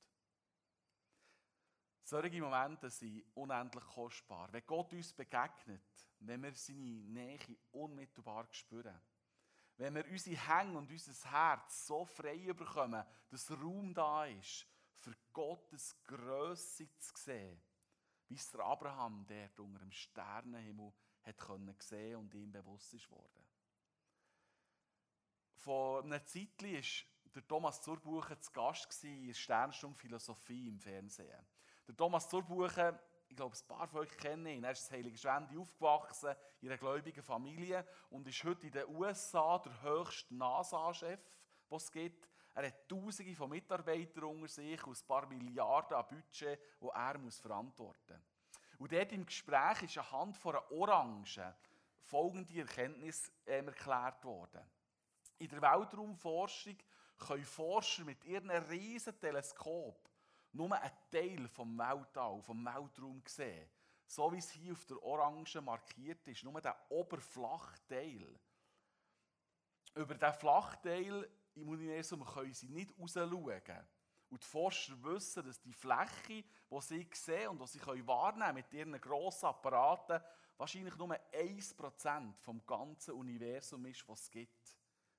Solche 2.02 2.40
Momente 2.40 2.88
sind 2.88 3.24
unendlich 3.34 3.84
kostbar. 3.84 4.52
Wenn 4.52 4.64
Gott 4.66 4.92
uns 4.92 5.12
begegnet, 5.12 5.82
wenn 6.20 6.42
wir 6.42 6.54
seine 6.54 6.78
Nähe 6.78 7.58
unmittelbar 7.72 8.46
spüren, 8.52 9.00
wenn 9.76 9.94
wir 9.94 10.06
unsere 10.06 10.36
Hänge 10.36 10.78
und 10.78 10.90
unser 10.90 11.30
Herz 11.30 11.86
so 11.86 12.04
frei 12.04 12.52
bekommen, 12.52 13.04
dass 13.28 13.50
Raum 13.50 13.92
da 13.92 14.24
ist, 14.26 14.66
für 14.94 15.14
Gottes 15.32 16.02
Größe 16.04 16.88
zu 16.98 17.12
sehen, 17.16 17.60
wie 18.28 18.36
es 18.36 18.50
der 18.50 18.60
Abraham, 18.60 19.26
der 19.26 19.50
unter 19.58 19.80
dem 19.80 19.92
Sternenhimmel 19.92 20.92
hat 21.22 21.38
können 21.38 21.74
sehen 21.80 22.16
und 22.16 22.34
ihm 22.34 22.52
bewusst 22.52 22.94
ist 22.94 23.10
worden. 23.10 23.44
Vor 25.56 26.04
einer 26.04 26.24
Zeit 26.24 26.62
war 26.62 27.15
der 27.36 27.46
Thomas 27.46 27.82
Zurbuchen 27.82 28.40
zu 28.40 28.50
Gast 28.50 29.04
in 29.04 29.26
der 29.26 29.34
Sternstunde 29.34 29.98
Philosophie 29.98 30.68
im 30.68 30.80
Fernsehen. 30.80 31.46
Der 31.86 31.94
Thomas 31.94 32.28
Zurbuchen 32.28 32.98
ich 33.28 33.36
glaube, 33.36 33.56
ein 33.56 33.66
paar 33.66 33.88
von 33.88 34.00
euch 34.00 34.16
kennen 34.16 34.46
ihn. 34.46 34.64
Er 34.64 34.70
ist 34.70 34.88
in 34.88 34.98
Heiligenschwendi 34.98 35.58
aufgewachsen, 35.58 36.34
in 36.60 36.68
einer 36.68 36.78
gläubigen 36.78 37.22
Familie 37.22 37.84
und 38.10 38.26
ist 38.28 38.42
heute 38.44 38.68
in 38.68 38.72
den 38.72 38.88
USA 38.88 39.58
der 39.58 39.82
höchste 39.82 40.34
NASA-Chef, 40.34 41.20
den 41.68 41.76
es 41.76 41.90
gibt. 41.90 42.28
Er 42.54 42.68
hat 42.68 42.88
Tausende 42.88 43.34
von 43.34 43.50
Mitarbeitern 43.50 44.24
unter 44.24 44.48
sich 44.48 44.86
und 44.86 44.96
ein 44.96 45.06
paar 45.06 45.26
Milliarden 45.26 45.96
an 45.96 46.06
Budget, 46.06 46.58
das 46.80 46.90
er 46.94 47.18
muss 47.18 47.40
verantworten 47.40 48.14
muss. 48.14 48.80
Und 48.80 48.92
dort 48.92 49.12
im 49.12 49.26
Gespräch 49.26 49.82
ist 49.82 49.98
anhand 49.98 50.38
von 50.38 50.54
einer 50.54 50.70
Orange 50.70 51.54
folgende 52.00 52.60
Erkenntnis 52.60 53.30
ähm, 53.44 53.68
erklärt 53.68 54.24
worden. 54.24 54.62
In 55.38 55.48
der 55.48 55.60
Weltraumforschung 55.60 56.76
können 57.18 57.44
Forscher 57.44 58.04
mit 58.04 58.24
ihrem 58.24 58.50
riesen 58.50 59.18
Teleskop 59.18 60.10
nur 60.52 60.72
einen 60.72 60.92
Teil 61.10 61.48
vom 61.48 61.76
Weltall, 61.78 62.40
vom 62.42 62.64
Weltraum 62.64 63.22
sehen. 63.26 63.68
So 64.06 64.32
wie 64.32 64.38
es 64.38 64.50
hier 64.50 64.72
auf 64.72 64.84
der 64.86 65.02
Orange 65.02 65.60
markiert 65.60 66.26
ist, 66.28 66.44
nur 66.44 66.60
der 66.60 66.76
Oberflachteil. 66.90 68.38
Über 69.94 70.14
diesen 70.14 70.34
Flachteil 70.34 71.28
im 71.54 71.68
Universum 71.68 72.24
können 72.24 72.54
sie 72.54 72.68
nicht 72.68 72.92
rausschauen. 72.98 73.86
Und 74.28 74.42
die 74.42 74.46
Forscher 74.46 74.94
wissen, 75.02 75.44
dass 75.44 75.60
die 75.60 75.72
Fläche, 75.72 76.44
die 76.70 76.80
sie 76.80 77.08
sehen 77.12 77.48
und 77.48 77.60
die 77.60 77.66
sie 77.66 78.06
wahrnehmen 78.06 78.40
können 78.40 78.54
mit 78.54 78.72
ihren 78.72 79.00
grossen 79.00 79.46
Apparaten, 79.46 80.20
wahrscheinlich 80.56 80.96
nur 80.96 81.12
1% 81.14 82.34
vom 82.40 82.66
ganzen 82.66 83.14
Universum 83.14 83.86
ist, 83.86 84.06
was 84.08 84.22
es 84.22 84.30
gibt. 84.30 84.76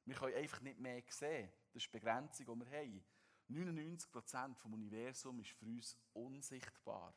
Wir 0.08 0.16
können 0.16 0.36
einfach 0.36 0.62
nicht 0.62 0.80
mehr 0.80 1.04
sehen. 1.10 1.52
Das 1.74 1.84
ist 1.84 1.94
die 1.94 1.98
Begrenzung, 1.98 2.46
die 2.46 2.66
wir 2.66 2.80
haben. 2.80 3.04
99% 3.50 4.56
vom 4.56 4.74
Universum 4.74 5.38
ist 5.42 5.52
für 5.52 5.66
uns 5.66 5.98
unsichtbar. 6.14 7.14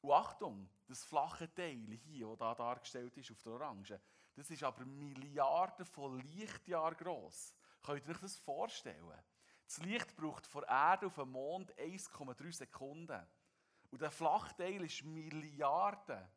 Und 0.00 0.12
Achtung, 0.12 0.70
das 0.86 1.02
flache 1.02 1.52
Teil 1.52 1.90
hier, 2.04 2.28
das 2.28 2.38
da 2.38 2.54
dargestellt 2.54 3.16
ist 3.16 3.32
auf 3.32 3.42
der 3.42 3.52
Orange, 3.52 4.00
das 4.36 4.48
ist 4.50 4.62
aber 4.62 4.84
Milliarden 4.84 5.84
von 5.84 6.20
Lichtjahren 6.20 6.96
groß. 6.96 7.52
Könnt 7.82 8.06
ihr 8.06 8.14
euch 8.14 8.20
das 8.20 8.38
vorstellen? 8.38 9.22
Das 9.64 9.78
Licht 9.78 10.14
braucht 10.14 10.46
von 10.46 10.62
Erde 10.62 11.06
auf 11.06 11.16
den 11.16 11.30
Mond 11.30 11.76
1,3 11.78 12.52
Sekunden. 12.52 13.26
Und 13.90 14.00
der 14.00 14.12
Flachteil 14.12 14.84
ist 14.84 15.02
Milliarden 15.02 16.28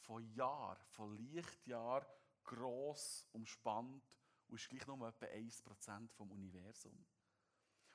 von 0.00 0.24
Jahren, 0.34 0.84
von 0.88 1.16
Lichtjahren 1.16 2.06
gross 2.42 3.28
umspannt 3.32 4.02
und 4.48 4.56
ist 4.56 4.68
gleich 4.68 4.86
nur 4.86 5.08
etwa 5.08 5.26
1% 5.26 6.08
vom 6.10 6.30
Universum. 6.30 7.04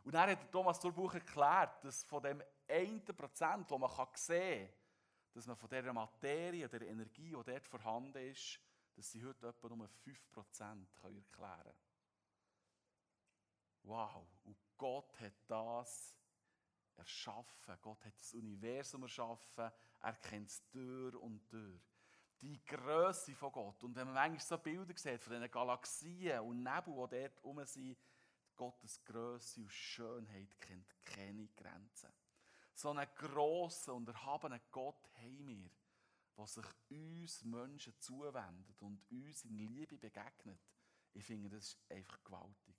Und 0.04 0.14
dann 0.14 0.30
hat 0.30 0.52
Thomas 0.52 0.80
Durbuch 0.80 1.14
erklärt, 1.14 1.84
dass 1.84 2.04
von 2.04 2.22
dem 2.22 2.44
1%, 2.68 3.70
wo 3.70 3.78
man 3.78 3.90
sehen 4.16 4.68
kann, 4.68 4.76
dass 5.34 5.48
man 5.48 5.56
von 5.56 5.70
dieser 5.70 5.94
Materie, 5.94 6.68
der 6.68 6.82
Energie, 6.82 7.30
die 7.30 7.44
dort 7.44 7.68
vorhanden 7.68 8.30
ist, 8.30 8.60
dass 8.96 9.12
sie 9.12 9.24
heute 9.24 9.48
etwa 9.48 9.70
nur 9.70 9.88
5% 9.88 10.86
erklären 11.02 11.26
können. 11.32 11.74
Wow, 13.84 14.28
und 14.44 14.58
Gott 14.78 15.20
hat 15.20 15.34
das 15.48 16.16
erschaffen. 16.96 17.78
Gott 17.82 18.06
hat 18.06 18.18
das 18.18 18.34
Universum 18.34 19.04
erschaffen. 19.04 19.72
Er 20.02 20.14
kennt 20.18 20.50
es 20.50 20.66
Tür 20.68 21.22
und 21.22 21.46
Tür. 21.48 21.80
Die 22.44 22.62
Größe 22.66 23.34
von 23.36 23.54
Gott. 23.54 23.82
Und 23.86 23.96
wenn 23.96 24.08
man 24.08 24.16
manchmal 24.16 24.42
so 24.42 24.58
Bilder 24.58 24.94
sieht 24.98 25.24
von 25.24 25.32
diesen 25.32 25.50
Galaxien 25.50 26.42
und 26.42 26.62
Nebel, 26.62 26.94
die 26.94 27.22
dort 27.22 27.38
herum 27.38 27.66
sind, 27.66 27.98
Gottes 28.58 29.02
Größe 29.06 29.62
und 29.62 29.72
Schönheit 29.72 30.60
kennt 30.60 31.06
keine 31.06 31.48
Grenzen. 31.56 32.10
So 32.74 32.90
einen 32.90 33.08
grossen 33.16 33.92
und 33.92 34.10
erhabenen 34.10 34.60
Gott 34.72 35.10
haben 35.16 35.48
wir, 35.48 35.70
der 36.38 36.48
sich 36.48 36.66
uns 36.90 37.46
Menschen 37.46 37.98
zuwendet 38.02 38.82
und 38.82 39.10
uns 39.10 39.46
in 39.46 39.56
Liebe 39.56 39.98
begegnet. 39.98 40.60
Ich 41.14 41.24
finde, 41.24 41.50
das 41.50 41.64
ist 41.64 41.92
einfach 41.92 42.22
gewaltig. 42.26 42.76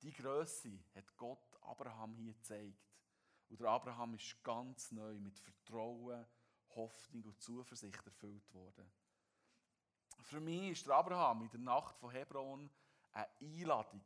Die 0.00 0.12
Größe 0.12 0.78
hat 0.94 1.16
Gott 1.16 1.56
Abraham 1.60 2.14
hier 2.14 2.34
gezeigt. 2.34 2.86
Und 3.48 3.60
der 3.60 3.68
Abraham 3.68 4.14
ist 4.14 4.44
ganz 4.44 4.92
neu 4.92 5.18
mit 5.18 5.40
Vertrauen, 5.40 6.24
Hoffnung 6.76 7.24
und 7.24 7.40
Zuversicht 7.40 8.04
erfüllt 8.06 8.52
worden. 8.54 8.90
Für 10.20 10.40
mich 10.40 10.72
ist 10.72 10.86
der 10.86 10.94
Abraham 10.94 11.42
in 11.42 11.50
der 11.50 11.60
Nacht 11.60 11.98
von 11.98 12.10
Hebron 12.10 12.70
eine 13.12 13.28
Einladung 13.40 14.04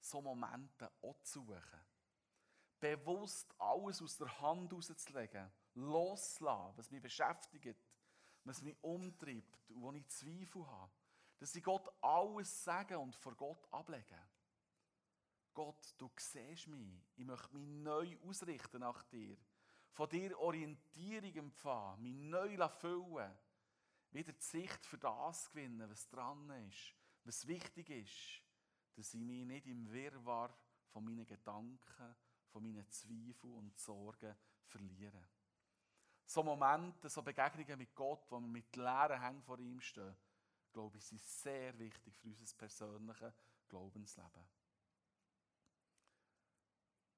so 0.00 0.20
Momente 0.20 0.90
auch 1.02 1.20
zu 1.22 1.40
suchen. 1.40 1.80
Bewusst 2.78 3.54
alles 3.58 4.02
aus 4.02 4.16
der 4.16 4.40
Hand 4.40 4.72
rauszulegen, 4.72 5.50
loszulassen, 5.74 6.76
was 6.76 6.90
mich 6.90 7.00
beschäftigt, 7.00 7.78
was 8.44 8.60
mich 8.60 8.76
umtreibt 8.82 9.70
und 9.70 9.82
wo 9.82 9.92
ich 9.92 10.06
Zweifel 10.08 10.66
habe. 10.66 10.92
Dass 11.38 11.54
ich 11.54 11.62
Gott 11.62 11.88
alles 12.00 12.64
sagen 12.64 12.96
und 12.96 13.14
vor 13.14 13.34
Gott 13.36 13.66
ablegen. 13.72 14.20
Gott, 15.54 15.94
du 15.98 16.10
siehst 16.16 16.66
mich. 16.66 17.00
Ich 17.16 17.24
möchte 17.24 17.54
mich 17.54 17.66
neu 17.66 18.16
ausrichten 18.26 18.80
nach 18.80 19.02
dir. 19.04 19.36
Von 19.92 20.08
dir 20.08 20.38
Orientierung 20.38 21.34
empfangen, 21.34 22.02
mich 22.02 22.14
neu 22.14 22.68
füllen. 22.68 23.32
Wieder 24.10 24.32
die 24.32 24.42
Sicht 24.42 24.84
für 24.84 24.98
das 24.98 25.50
gewinnen, 25.50 25.88
was 25.88 26.08
dran 26.08 26.50
ist, 26.68 26.94
was 27.24 27.46
wichtig 27.46 27.88
ist 27.90 28.42
dass 28.94 29.14
ich 29.14 29.20
mich 29.20 29.46
nicht 29.46 29.66
im 29.66 29.90
Wirrwarr 29.90 30.54
von 30.88 31.04
meinen 31.04 31.26
Gedanken, 31.26 32.16
von 32.48 32.62
meinen 32.62 32.88
Zweifeln 32.90 33.54
und 33.54 33.78
Sorgen 33.78 34.34
verliere. 34.64 35.28
So 36.24 36.42
Momente, 36.42 37.08
so 37.08 37.22
Begegnungen 37.22 37.78
mit 37.78 37.94
Gott, 37.94 38.30
wo 38.30 38.40
wir 38.40 38.46
mit 38.46 38.74
leeren 38.76 39.20
Hängen 39.20 39.42
vor 39.42 39.58
ihm 39.58 39.80
stehen, 39.80 40.14
glaube 40.72 40.98
ich, 40.98 41.04
sind 41.04 41.20
sehr 41.20 41.78
wichtig 41.78 42.16
für 42.16 42.28
unser 42.28 42.56
persönliches 42.56 43.34
Glaubensleben. 43.68 44.44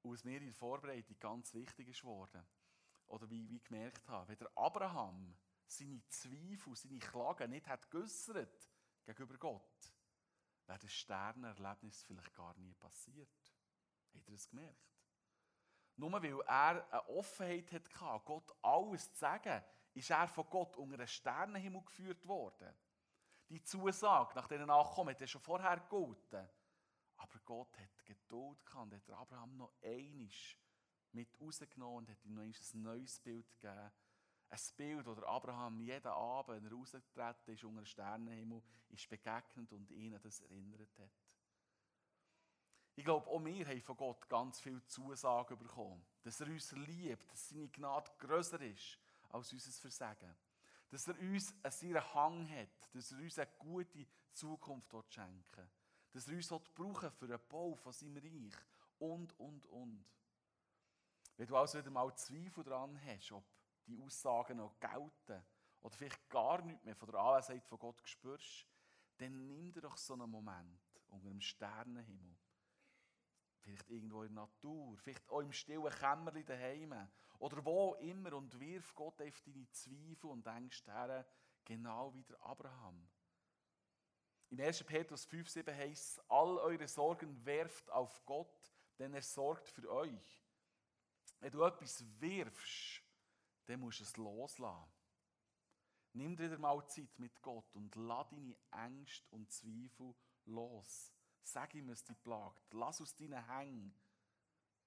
Und 0.01 0.11
was 0.11 0.23
mir 0.23 0.39
in 0.39 0.47
der 0.47 0.55
Vorbereitung 0.55 1.17
ganz 1.19 1.53
wichtig 1.53 1.89
ist 1.89 2.03
worden, 2.03 2.45
oder 3.07 3.29
wie 3.29 3.55
ich 3.55 3.63
gemerkt 3.63 4.07
habe, 4.09 4.27
wenn 4.27 4.37
der 4.37 4.57
Abraham 4.57 5.35
seine 5.67 6.05
Zweifel, 6.07 6.75
seine 6.75 6.99
Klagen 6.99 7.51
nicht 7.51 7.67
hat 7.67 7.89
geäussert 7.89 8.69
gegenüber 9.03 9.37
Gott, 9.37 9.93
wäre 10.65 10.79
das 10.79 10.93
Sternenerlebnis 10.93 12.03
vielleicht 12.03 12.33
gar 12.33 12.55
nie 12.57 12.73
passiert. 12.73 13.53
Habt 14.13 14.27
ihr 14.27 14.33
das 14.33 14.49
gemerkt? 14.49 14.95
Nur 15.97 16.11
weil 16.11 16.41
er 16.41 16.91
eine 16.91 17.09
Offenheit 17.09 17.71
hatte, 17.71 18.25
Gott 18.25 18.51
alles 18.61 19.11
zu 19.13 19.19
sagen, 19.19 19.63
ist 19.93 20.09
er 20.09 20.27
von 20.27 20.49
Gott 20.49 20.75
unter 20.75 20.95
einen 20.95 21.07
Sternenhimmel 21.07 21.83
geführt 21.83 22.27
worden. 22.27 22.73
Die 23.49 23.61
Zusage 23.63 24.33
nach 24.35 24.47
diesen 24.47 24.65
Nachkommen 24.65 25.13
hat 25.13 25.21
er 25.21 25.27
schon 25.27 25.41
vorher 25.41 25.79
gegolten. 25.79 26.49
Aber 27.17 27.39
Gott 27.45 27.77
hat 27.77 28.05
Geduld 28.05 28.65
gehabt 28.65 28.91
und 28.91 28.93
hat 28.93 29.09
Abraham 29.11 29.55
noch 29.55 29.73
einisch 29.81 30.57
mit 31.15 31.29
rausgenommen 31.39 31.97
und 31.97 32.09
hat 32.09 32.23
ihm 32.25 32.35
noch 32.35 32.43
ein 32.43 32.81
neues 32.81 33.19
Bild 33.19 33.49
gegeben. 33.59 33.91
Ein 34.49 34.59
Bild, 34.77 35.07
das 35.07 35.23
Abraham 35.23 35.81
jeden 35.81 36.07
Abend, 36.07 36.55
wenn 36.55 36.65
er 36.65 36.71
rausgetreten 36.71 37.53
ist, 37.53 37.63
unter 37.63 37.81
den 37.81 37.85
Sternenhimmel, 37.85 38.61
ist 38.89 39.09
begegnet 39.09 39.71
und 39.71 39.89
ihn 39.91 40.19
das 40.21 40.41
erinnert 40.41 40.97
hat. 40.99 41.11
Ich 42.97 43.03
glaube, 43.03 43.27
auch 43.27 43.43
wir 43.43 43.67
haben 43.67 43.81
von 43.81 43.97
Gott 43.97 44.29
ganz 44.29 44.61
viel 44.61 44.81
Zusagen 44.85 45.57
bekommen. 45.57 46.05
Dass 46.23 46.39
er 46.39 46.47
uns 46.47 46.71
liebt, 46.71 47.29
dass 47.29 47.49
seine 47.49 47.67
Gnade 47.67 48.11
grösser 48.17 48.61
ist 48.61 48.97
als 49.29 49.51
unser 49.51 49.71
Versagen. 49.71 50.33
Dass 50.89 51.07
er 51.07 51.19
uns 51.19 51.53
an 51.61 51.71
seinen 51.71 52.13
Hang 52.13 52.49
hat, 52.49 52.93
dass 52.93 53.11
er 53.11 53.19
uns 53.19 53.37
eine 53.37 53.51
gute 53.59 54.07
Zukunft 54.31 54.93
schenken 55.13 55.43
will. 55.57 55.69
Dass 56.11 56.27
er 56.27 56.35
uns 56.35 56.49
brauchen 56.73 57.11
für 57.11 57.27
den 57.27 57.39
Bau 57.49 57.75
von 57.75 57.91
seinem 57.91 58.15
Reich. 58.15 58.55
Und, 58.99 59.37
und, 59.39 59.65
und. 59.65 60.05
Wenn 61.37 61.47
du 61.47 61.57
also 61.57 61.77
wieder 61.77 61.91
mal 61.91 62.15
Zweifel 62.15 62.63
daran 62.63 62.99
hast, 63.05 63.31
ob 63.31 63.45
die 63.85 64.01
Aussagen 64.01 64.57
noch 64.57 64.79
gelten 64.79 65.43
oder 65.81 65.95
vielleicht 65.95 66.29
gar 66.29 66.61
nicht 66.61 66.83
mehr 66.83 66.95
von 66.95 67.11
der 67.11 67.19
Anwesenheit 67.19 67.67
von 67.67 67.79
Gott 67.79 68.01
spürst, 68.07 68.67
dann 69.17 69.47
nimm 69.47 69.71
dir 69.71 69.81
doch 69.81 69.97
so 69.97 70.13
einen 70.13 70.29
Moment 70.29 70.81
unter 71.07 71.27
dem 71.27 71.41
Sternenhimmel 71.41 72.35
Vielleicht 73.65 73.89
irgendwo 73.89 74.21
in 74.21 74.35
der 74.35 74.43
Natur, 74.43 74.95
vielleicht 74.97 75.27
auch 75.27 75.39
im 75.39 75.51
stillen 75.51 75.89
Kämmerlein 75.89 76.45
daheim 76.45 77.09
oder 77.39 77.65
wo 77.65 77.95
immer 77.95 78.33
und 78.33 78.59
wirf 78.59 78.93
Gott 78.93 79.19
auf 79.19 79.41
deine 79.41 79.67
Zweifel 79.71 80.29
und 80.29 80.45
Ängste 80.45 80.91
her, 80.91 81.25
genau 81.63 82.13
wie 82.13 82.23
der 82.23 82.39
Abraham. 82.43 83.07
Im 84.51 84.59
1. 84.59 84.83
Petrus 84.83 85.27
5,7 85.27 85.75
heißt 85.75 86.19
es, 86.19 86.29
all 86.29 86.59
eure 86.59 86.87
Sorgen 86.87 87.43
werft 87.43 87.89
auf 87.89 88.23
Gott, 88.27 88.71
denn 88.99 89.15
er 89.15 89.23
sorgt 89.23 89.67
für 89.67 89.89
euch. 89.89 90.44
Wenn 91.39 91.51
du 91.51 91.63
etwas 91.63 92.03
wirfst, 92.19 93.03
dann 93.65 93.79
musst 93.79 93.99
du 93.99 94.03
es 94.03 94.17
loslassen. 94.17 94.91
Nimm 96.13 96.35
dir 96.35 96.57
mal 96.57 96.85
Zeit 96.87 97.19
mit 97.19 97.41
Gott 97.41 97.75
und 97.75 97.93
lass 97.95 98.29
deine 98.29 98.55
Ängste 98.71 99.27
und 99.31 99.51
Zweifel 99.51 100.15
los. 100.45 101.11
Sag 101.43 101.75
ihm, 101.75 101.89
was 101.89 102.03
dich 102.03 102.21
plagt. 102.23 102.73
Lass 102.73 103.01
aus 103.01 103.15
deinen 103.15 103.45
Hängen, 103.47 103.93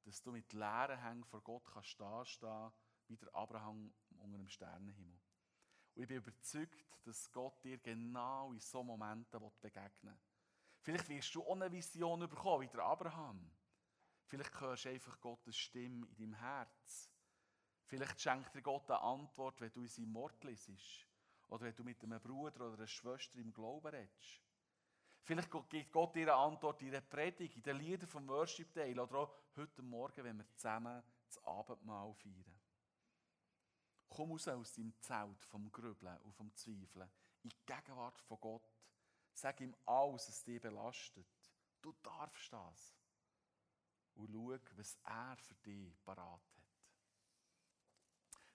dass 0.05 0.23
du 0.23 0.33
mit 0.33 0.53
leeren 0.53 0.99
Hängen 0.99 1.25
vor 1.25 1.43
Gott 1.43 1.65
kannst 1.67 1.91
stehen, 1.91 2.73
wie 3.09 3.17
der 3.17 3.35
Abraham 3.35 3.93
unter 4.19 4.39
dem 4.39 4.49
Sternenhimmel. 4.49 5.19
Und 5.95 6.03
ich 6.03 6.09
bin 6.09 6.17
überzeugt, 6.17 6.99
dass 7.05 7.31
Gott 7.31 7.63
dir 7.63 7.79
genau 7.79 8.53
in 8.53 8.61
solchen 8.61 8.87
Momenten 8.87 9.41
begegnen 9.61 10.15
will. 10.15 10.21
Vielleicht 10.81 11.09
wirst 11.09 11.35
du 11.35 11.47
eine 11.47 11.71
Vision 11.71 12.21
bekommen, 12.21 12.63
wie 12.63 12.69
der 12.69 12.85
Abraham. 12.85 13.51
Vielleicht 14.29 14.61
hörst 14.61 14.85
du 14.85 14.91
einfach 14.91 15.19
Gottes 15.21 15.57
Stimme 15.57 16.07
in 16.07 16.17
deinem 16.17 16.35
Herz. 16.35 17.11
Vielleicht 17.87 18.21
schenkt 18.21 18.55
dir 18.55 18.61
Gott 18.61 18.91
eine 18.91 19.01
Antwort, 19.01 19.61
wenn 19.61 19.73
du 19.73 19.81
in 19.81 19.89
seinem 19.89 20.15
Wort 20.15 20.45
liest. 20.45 20.71
Oder 21.49 21.65
wenn 21.65 21.75
du 21.75 21.83
mit 21.83 22.03
einem 22.03 22.21
Bruder 22.21 22.67
oder 22.67 22.75
einer 22.75 22.87
Schwester 22.87 23.39
im 23.39 23.55
Glauben 23.55 23.89
redest. 23.89 24.43
Vielleicht 25.23 25.51
gibt 25.71 25.93
Gott 25.93 26.15
dir 26.15 26.23
eine 26.23 26.35
Antwort 26.35 26.83
in 26.83 26.91
der 26.91 27.01
Predigt, 27.01 27.57
in 27.57 27.63
den 27.63 27.79
Liedern 27.79 28.09
vom 28.09 28.29
Worship-Teil 28.29 28.99
oder 29.01 29.15
auch 29.17 29.35
heute 29.57 29.83
Morgen, 29.83 30.25
wenn 30.25 30.37
wir 30.37 30.49
zusammen 30.51 31.03
das 31.27 31.43
Abendmahl 31.45 32.15
feiern. 32.15 32.61
Komm 34.09 34.33
raus 34.33 34.49
aus 34.49 34.73
deinem 34.75 34.99
Zelt 35.01 35.45
vom 35.45 35.71
Grübeln 35.73 36.19
und 36.19 36.35
vom 36.35 36.55
Zweifeln 36.55 37.11
in 37.43 37.51
die 37.51 37.67
Gegenwart 37.67 38.21
von 38.21 38.41
Gott. 38.41 38.71
Sag 39.33 39.61
ihm 39.61 39.75
alles, 39.87 40.29
was 40.29 40.45
dich 40.45 40.61
belastet. 40.61 41.27
Du 41.81 41.93
darfst 42.03 42.53
das. 42.53 42.98
Und 44.19 44.33
schau, 44.33 44.59
was 44.77 44.99
er 45.05 45.37
für 45.37 45.55
dich 45.55 45.95
parat 46.05 46.41
hat. 46.57 46.59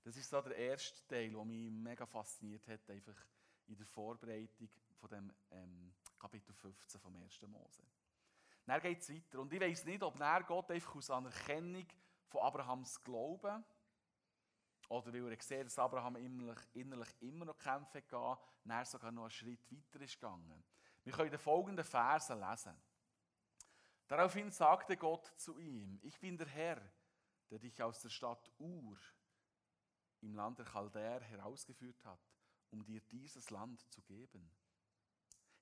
Das 0.03 0.17
ist 0.17 0.29
so 0.29 0.41
der 0.41 0.55
erste 0.57 1.07
Teil, 1.07 1.31
der 1.31 1.45
mich 1.45 1.71
mega 1.71 2.05
fasziniert 2.05 2.67
hat, 2.67 2.89
einfach 2.89 3.15
in 3.67 3.77
der 3.77 3.85
Vorbereitung 3.85 4.69
von 4.99 5.09
dem 5.09 5.33
ähm, 5.51 5.93
Kapitel 6.19 6.53
15 6.53 6.99
vom 6.99 7.15
1. 7.15 7.41
Mose. 7.43 7.83
Dann 8.65 8.81
geht 8.81 9.01
es 9.01 9.09
weiter. 9.09 9.39
Und 9.39 9.53
ich 9.53 9.61
weiß 9.61 9.85
nicht, 9.85 10.03
ob 10.03 10.19
er 10.19 10.43
Gott 10.43 10.69
einfach 10.71 10.95
aus 10.95 11.09
Anerkennung 11.09 11.87
von 12.27 12.41
Abrahams 12.41 13.01
Glauben 13.01 13.63
oder 14.89 15.13
weil 15.13 15.29
er 15.29 15.37
gesehen 15.37 15.63
dass 15.63 15.79
Abraham 15.79 16.17
innerlich, 16.17 16.59
innerlich 16.73 17.09
immer 17.21 17.45
noch 17.45 17.57
kämpfen 17.57 18.01
geht, 18.01 18.37
dann 18.65 18.85
sogar 18.85 19.11
noch 19.11 19.23
einen 19.23 19.31
Schritt 19.31 19.71
weiter 19.71 20.03
ist 20.03 20.19
gegangen. 20.19 20.63
Wir 21.03 21.13
können 21.13 21.31
den 21.31 21.39
folgenden 21.39 21.85
Versen 21.85 22.39
lesen. 22.39 22.75
Daraufhin 24.13 24.51
sagte 24.51 24.95
Gott 24.95 25.25
zu 25.37 25.57
ihm, 25.57 25.97
ich 26.03 26.19
bin 26.19 26.37
der 26.37 26.45
Herr, 26.45 26.79
der 27.49 27.57
dich 27.57 27.81
aus 27.81 27.99
der 27.99 28.09
Stadt 28.09 28.51
Ur 28.59 28.95
im 30.21 30.35
Land 30.35 30.59
der 30.59 30.67
Chaldäer 30.67 31.19
herausgeführt 31.21 32.05
hat, 32.05 32.21
um 32.69 32.85
dir 32.85 33.01
dieses 33.01 33.49
Land 33.49 33.91
zu 33.91 34.03
geben. 34.03 34.55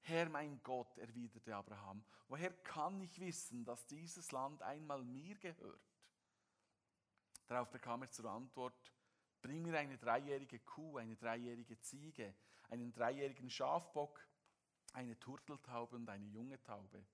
Herr 0.02 0.28
mein 0.28 0.62
Gott, 0.64 0.98
erwiderte 0.98 1.56
Abraham, 1.56 2.04
woher 2.28 2.52
kann 2.52 3.00
ich 3.00 3.22
wissen, 3.22 3.64
dass 3.64 3.88
dieses 3.88 4.34
Land 4.34 4.62
einmal 4.64 5.02
mir 5.02 5.38
gehört? 5.38 5.96
Darauf 7.48 7.72
bekam 7.72 8.02
er 8.02 8.12
zur 8.12 8.30
Antwort, 8.30 8.94
bring 9.42 9.62
mir 9.62 9.80
eine 9.80 9.98
dreijährige 9.98 10.60
Kuh, 10.60 10.98
eine 10.98 11.16
dreijährige 11.16 11.80
Ziege, 11.80 12.36
einen 12.70 12.92
dreijährigen 12.92 13.50
Schafbock, 13.50 14.28
eine 14.92 15.18
Turteltaube 15.18 15.96
und 15.96 16.10
eine 16.10 16.28
junge 16.28 16.62
Taube. 16.62 17.08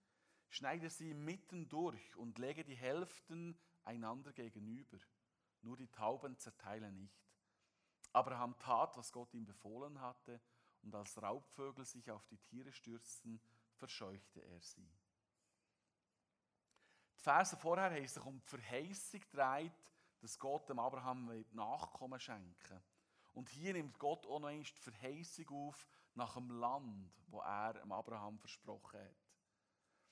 Schneide 0.49 0.89
sie 0.89 1.13
mitten 1.13 1.67
durch 1.69 2.15
und 2.15 2.37
lege 2.37 2.63
die 2.63 2.75
Hälften 2.75 3.57
einander 3.83 4.33
gegenüber. 4.33 4.97
Nur 5.61 5.77
die 5.77 5.91
Tauben 5.91 6.37
zerteile 6.37 6.91
nicht. 6.91 7.27
Abraham 8.13 8.57
tat, 8.57 8.95
was 8.97 9.11
Gott 9.11 9.33
ihm 9.33 9.45
befohlen 9.45 9.99
hatte, 9.99 10.41
und 10.81 10.95
als 10.95 11.21
Raubvögel 11.21 11.85
sich 11.85 12.09
auf 12.09 12.25
die 12.27 12.37
Tiere 12.37 12.71
stürzten, 12.71 13.41
verscheuchte 13.75 14.41
er 14.41 14.61
sie. 14.61 14.89
Die 17.15 17.21
Verse 17.21 17.57
vorher 17.57 17.91
haben 17.91 18.07
sich 18.07 18.23
um 18.23 18.39
die 18.39 18.47
Verheißung 18.47 19.19
gedreht, 19.19 19.73
dass 20.19 20.39
Gott 20.39 20.69
dem 20.69 20.79
Abraham 20.79 21.45
Nachkommen 21.51 22.19
schenken 22.19 22.81
Und 23.33 23.49
hier 23.49 23.73
nimmt 23.73 23.99
Gott 23.99 24.25
auch 24.25 24.39
noch 24.39 24.47
einmal 24.47 24.63
die 24.63 24.79
Verheißung 24.79 25.49
auf 25.49 25.87
nach 26.13 26.35
dem 26.35 26.49
Land, 26.49 27.11
wo 27.27 27.41
er 27.41 27.73
dem 27.73 27.91
Abraham 27.91 28.39
versprochen 28.39 28.99
hat. 28.99 29.26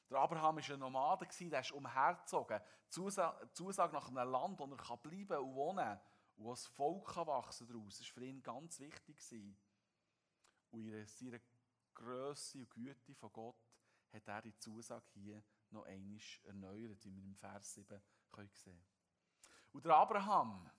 Der 0.09 0.19
Abraham 0.19 0.57
war 0.57 0.69
ein 0.69 0.79
Nomade, 0.79 1.27
der 1.49 1.59
ist 1.59 1.71
umhergezogen. 1.71 2.61
Zusage 2.89 3.93
nach 3.93 4.07
einem 4.07 4.29
Land, 4.29 4.59
wo 4.59 4.65
er 4.65 4.97
bleiben 4.97 5.37
und 5.37 5.55
wohnen 5.55 5.77
kann 5.77 5.99
und 6.37 6.49
das 6.49 6.67
Volk 6.67 7.15
wachsen 7.15 7.67
kann. 7.67 7.85
Das 7.85 7.99
war 7.99 8.05
für 8.05 8.25
ihn 8.25 8.43
ganz 8.43 8.79
wichtig. 8.79 9.57
Und 10.71 10.87
in 10.87 11.05
seiner 11.05 11.39
Größe 11.93 12.59
und 12.59 12.69
Güte 12.69 13.15
von 13.15 13.31
Gott 13.31 13.55
hat 14.13 14.27
er 14.27 14.41
die 14.41 14.57
Zusage 14.57 15.05
hier 15.13 15.43
noch 15.71 15.85
einmal 15.85 16.19
erneuert, 16.43 17.03
wie 17.05 17.15
wir 17.15 17.23
im 17.23 17.35
Vers 17.35 17.73
7 17.73 18.01
sehen 18.29 18.49
können. 18.63 18.85
Und 19.71 19.85
der 19.85 19.95
Abraham, 19.95 20.69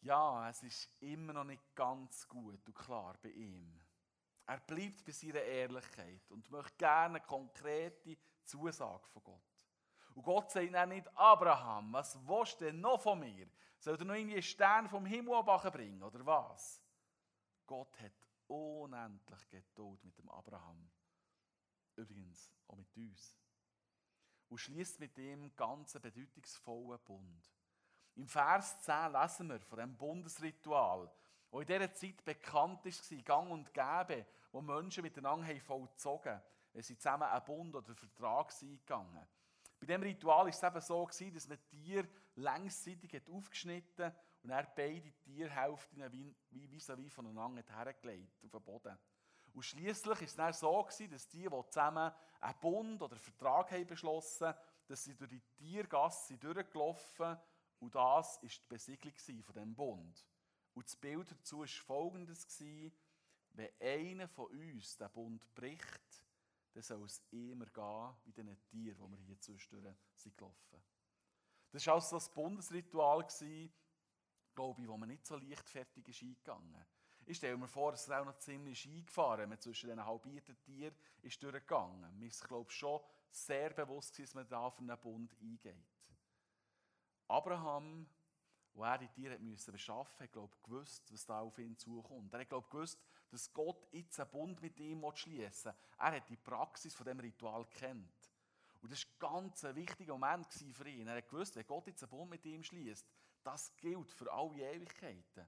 ja, 0.00 0.48
es 0.48 0.62
ist 0.62 0.90
immer 1.00 1.32
noch 1.32 1.44
nicht 1.44 1.74
ganz 1.74 2.28
gut 2.28 2.66
und 2.66 2.74
klar 2.74 3.18
bei 3.22 3.30
ihm. 3.30 3.80
Er 4.46 4.60
bleibt 4.60 5.04
bei 5.04 5.12
seiner 5.12 5.40
Ehrlichkeit 5.40 6.30
und 6.30 6.50
möchte 6.50 6.76
gerne 6.76 7.16
eine 7.16 7.26
konkrete 7.26 8.18
Zusage 8.44 9.06
von 9.08 9.24
Gott. 9.24 9.54
Und 10.14 10.22
Gott 10.22 10.50
sagt 10.50 10.72
dann 10.72 10.90
nicht, 10.90 11.08
Abraham, 11.16 11.92
was 11.92 12.16
willst 12.26 12.60
du 12.60 12.66
denn 12.66 12.80
noch 12.80 13.00
von 13.00 13.18
mir? 13.18 13.48
Soll 13.78 13.96
er 13.96 14.04
noch 14.04 14.14
irgendwie 14.14 14.34
einen 14.34 14.42
Stern 14.42 14.88
vom 14.88 15.06
Himmel 15.06 15.42
bringen, 15.42 16.02
oder 16.02 16.24
was? 16.24 16.80
Gott 17.66 17.98
hat 18.00 18.12
unendlich 18.46 19.48
Geduld 19.48 20.04
mit 20.04 20.16
dem 20.18 20.28
Abraham. 20.28 20.90
Übrigens 21.96 22.52
auch 22.68 22.76
mit 22.76 22.94
uns. 22.96 23.36
Und 24.48 24.58
schließt 24.58 25.00
mit 25.00 25.16
dem 25.16 25.54
ganzen 25.56 26.00
bedeutungsvollen 26.00 27.00
Bund. 27.04 27.44
Im 28.16 28.28
Vers 28.28 28.80
10 28.82 29.12
lesen 29.12 29.48
wir 29.48 29.60
von 29.60 29.78
dem 29.78 29.96
Bundesritual, 29.96 31.10
wo 31.54 31.60
in 31.60 31.68
dieser 31.68 31.94
Zeit 31.94 32.24
bekannt 32.24 32.84
war, 32.84 33.18
gang 33.22 33.48
und 33.52 33.72
gäbe, 33.72 34.26
wo 34.50 34.60
Menschen 34.60 35.04
miteinander 35.04 35.46
haben 35.46 35.60
vollzogen 35.60 36.42
wenn 36.72 36.82
sie 36.82 36.98
zusammen 36.98 37.28
einen 37.28 37.44
Bund 37.44 37.76
oder 37.76 37.86
einen 37.86 37.94
Vertrag 37.94 38.52
eingegangen 38.60 39.24
Bei 39.78 39.86
diesem 39.86 40.02
Ritual 40.02 40.38
war 40.38 40.48
es 40.48 40.60
eben 40.60 40.80
so, 40.80 41.06
dass 41.06 41.46
man 41.46 41.64
Tier 41.68 42.08
längsseitig 42.34 43.22
aufgeschnitten 43.30 44.06
hat 44.06 44.16
und 44.42 44.50
er 44.50 44.64
beide 44.74 45.12
Tierhälften 45.22 46.34
vis-à-vis 46.50 47.14
voneinander 47.14 47.62
hergelegt 47.72 48.44
auf 48.44 48.50
den 48.50 48.62
Boden. 48.62 48.98
Und 49.52 49.62
schließlich 49.62 50.22
ist 50.22 50.30
es 50.30 50.36
dann 50.36 50.52
so 50.52 50.82
gewesen, 50.82 51.12
dass 51.12 51.28
die, 51.28 51.48
die 51.48 51.68
zusammen 51.68 52.12
einen 52.40 52.58
Bund 52.58 53.00
oder 53.00 53.12
einen 53.12 53.22
Vertrag 53.22 53.70
haben 53.70 53.86
beschlossen, 53.86 54.52
dass 54.88 55.04
sie 55.04 55.14
durch 55.14 55.30
die 55.30 55.42
Tiergasse 55.56 56.36
durchgelaufen 56.36 57.38
und 57.78 57.94
das 57.94 58.38
ist 58.38 58.60
die 58.60 58.66
Besiegelung 58.66 59.44
von 59.44 59.54
dem 59.54 59.72
Bund. 59.72 60.26
Und 60.74 60.86
das 60.86 60.96
Bild 60.96 61.30
dazu 61.30 61.60
war 61.60 61.66
folgendes: 61.66 62.60
Wenn 63.52 63.70
einer 63.80 64.28
von 64.28 64.46
uns 64.46 64.96
den 64.96 65.10
Bund 65.10 65.54
bricht, 65.54 66.24
dann 66.72 66.82
soll 66.82 67.04
es 67.04 67.22
immer 67.30 67.66
gehen 67.66 68.14
wie 68.24 68.32
diesen 68.32 68.62
Tieren, 68.64 69.10
die 69.10 69.18
wir 69.18 69.24
hier 69.24 69.40
zwischendurch 69.40 69.96
sind 70.16 70.36
gelaufen. 70.36 70.82
Das 71.70 71.86
war 71.86 71.94
also 71.94 72.16
das 72.16 72.28
Bundesritual, 72.32 73.26
glaube 74.54 74.82
ich, 74.82 74.88
wo 74.88 74.96
man 74.96 75.08
nicht 75.08 75.26
so 75.26 75.36
leichtfertig 75.36 76.08
ist 76.08 76.22
eingegangen 76.22 76.84
ich 77.26 77.36
stelle 77.38 77.56
mir 77.56 77.68
vor, 77.68 77.92
es 77.92 78.02
ist 78.02 78.12
auch 78.12 78.24
noch 78.24 78.38
ziemlich 78.38 78.86
eingefahren. 78.86 79.48
Man 79.48 79.60
zwischen 79.60 79.88
den 79.88 80.04
halbierten 80.04 80.60
Tieren 80.60 80.94
ist 81.22 81.42
durchgegangen. 81.42 82.18
Mir 82.18 82.28
ist, 82.28 82.46
glaube 82.46 82.70
ich, 82.70 82.76
schon 82.76 83.00
sehr 83.30 83.70
bewusst, 83.70 84.18
dass 84.18 84.34
man 84.34 84.46
da 84.48 84.70
für 84.70 84.80
einen 84.80 84.98
Bund 84.98 85.34
eingeht. 85.40 85.74
Abraham, 87.28 88.06
er 88.82 88.98
die 88.98 89.08
Tiere 89.08 89.38
müssen 89.38 89.72
beschaffen 89.72 90.10
musste, 90.12 90.24
hat, 90.24 90.32
glaube 90.32 90.56
gewusst, 90.62 91.12
was 91.12 91.26
da 91.26 91.40
auf 91.40 91.58
ihn 91.58 91.76
zukommt. 91.76 92.32
Er 92.32 92.40
hat, 92.40 92.48
gewusst, 92.48 93.00
dass 93.30 93.52
Gott 93.52 93.86
jetzt 93.92 94.18
einen 94.18 94.30
Bund 94.30 94.60
mit 94.60 94.78
ihm 94.80 95.04
schließen 95.14 95.72
will. 95.72 95.80
Er 95.98 96.16
hat 96.16 96.28
die 96.28 96.36
Praxis 96.36 96.94
von 96.94 97.06
dem 97.06 97.20
Ritual 97.20 97.64
kennt. 97.66 98.30
Und 98.80 98.92
das 98.92 99.06
war 99.18 99.30
ganz 99.30 99.64
ein 99.64 99.76
wichtiger 99.76 100.12
Moment 100.12 100.52
für 100.52 100.88
ihn. 100.88 101.06
Er 101.06 101.16
hat 101.16 101.28
gewusst, 101.28 101.56
wenn 101.56 101.66
Gott 101.66 101.86
jetzt 101.86 102.02
einen 102.02 102.10
Bund 102.10 102.30
mit 102.30 102.44
ihm 102.44 102.62
schließt, 102.62 103.06
das 103.42 103.76
gilt 103.76 104.10
für 104.10 104.30
alle 104.32 104.60
Ewigkeiten. 104.72 105.46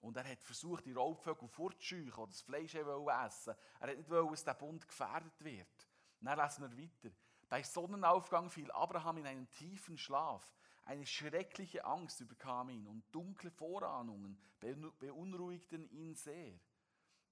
Und 0.00 0.16
er 0.16 0.28
hat 0.28 0.42
versucht, 0.42 0.84
die 0.84 0.92
Raubvögel 0.92 1.48
fortzuscheuchen 1.48 2.12
oder 2.14 2.30
das 2.30 2.42
Fleisch 2.42 2.74
essen. 2.74 3.54
Er 3.80 3.88
hat 3.88 3.96
nicht 3.96 4.10
wollen, 4.10 4.30
dass 4.30 4.44
der 4.44 4.54
Bund 4.54 4.86
gefährdet 4.86 5.42
wird. 5.42 5.88
Dann 6.20 6.38
lesen 6.38 6.62
wir 6.62 6.84
weiter. 6.84 7.14
Bei 7.48 7.62
Sonnenaufgang 7.62 8.50
fiel 8.50 8.70
Abraham 8.72 9.18
in 9.18 9.26
einen 9.26 9.50
tiefen 9.50 9.96
Schlaf. 9.96 10.56
Eine 10.84 11.06
schreckliche 11.06 11.84
Angst 11.84 12.20
überkam 12.20 12.70
ihn 12.70 12.86
und 12.86 13.04
dunkle 13.12 13.50
Vorahnungen 13.50 14.38
beunruhigten 14.60 15.88
ihn 15.90 16.14
sehr. 16.14 16.58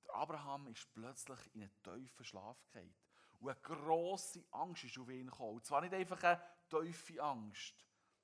Der 0.04 0.14
Abraham 0.14 0.68
ist 0.68 0.92
plötzlich 0.92 1.38
in 1.54 1.62
einen 1.62 1.82
tiefen 1.82 2.24
Schlaf 2.24 2.62
gefallen. 2.62 2.94
Und 3.40 3.50
eine 3.50 3.60
grosse 3.60 4.44
Angst 4.50 4.84
ist 4.84 4.98
auf 4.98 5.08
ihn 5.08 5.26
gekommen. 5.26 5.56
Und 5.56 5.64
zwar 5.64 5.80
nicht 5.80 5.94
einfach 5.94 6.22
eine 6.22 6.40
tiefe 6.68 7.22
Angst, 7.22 7.74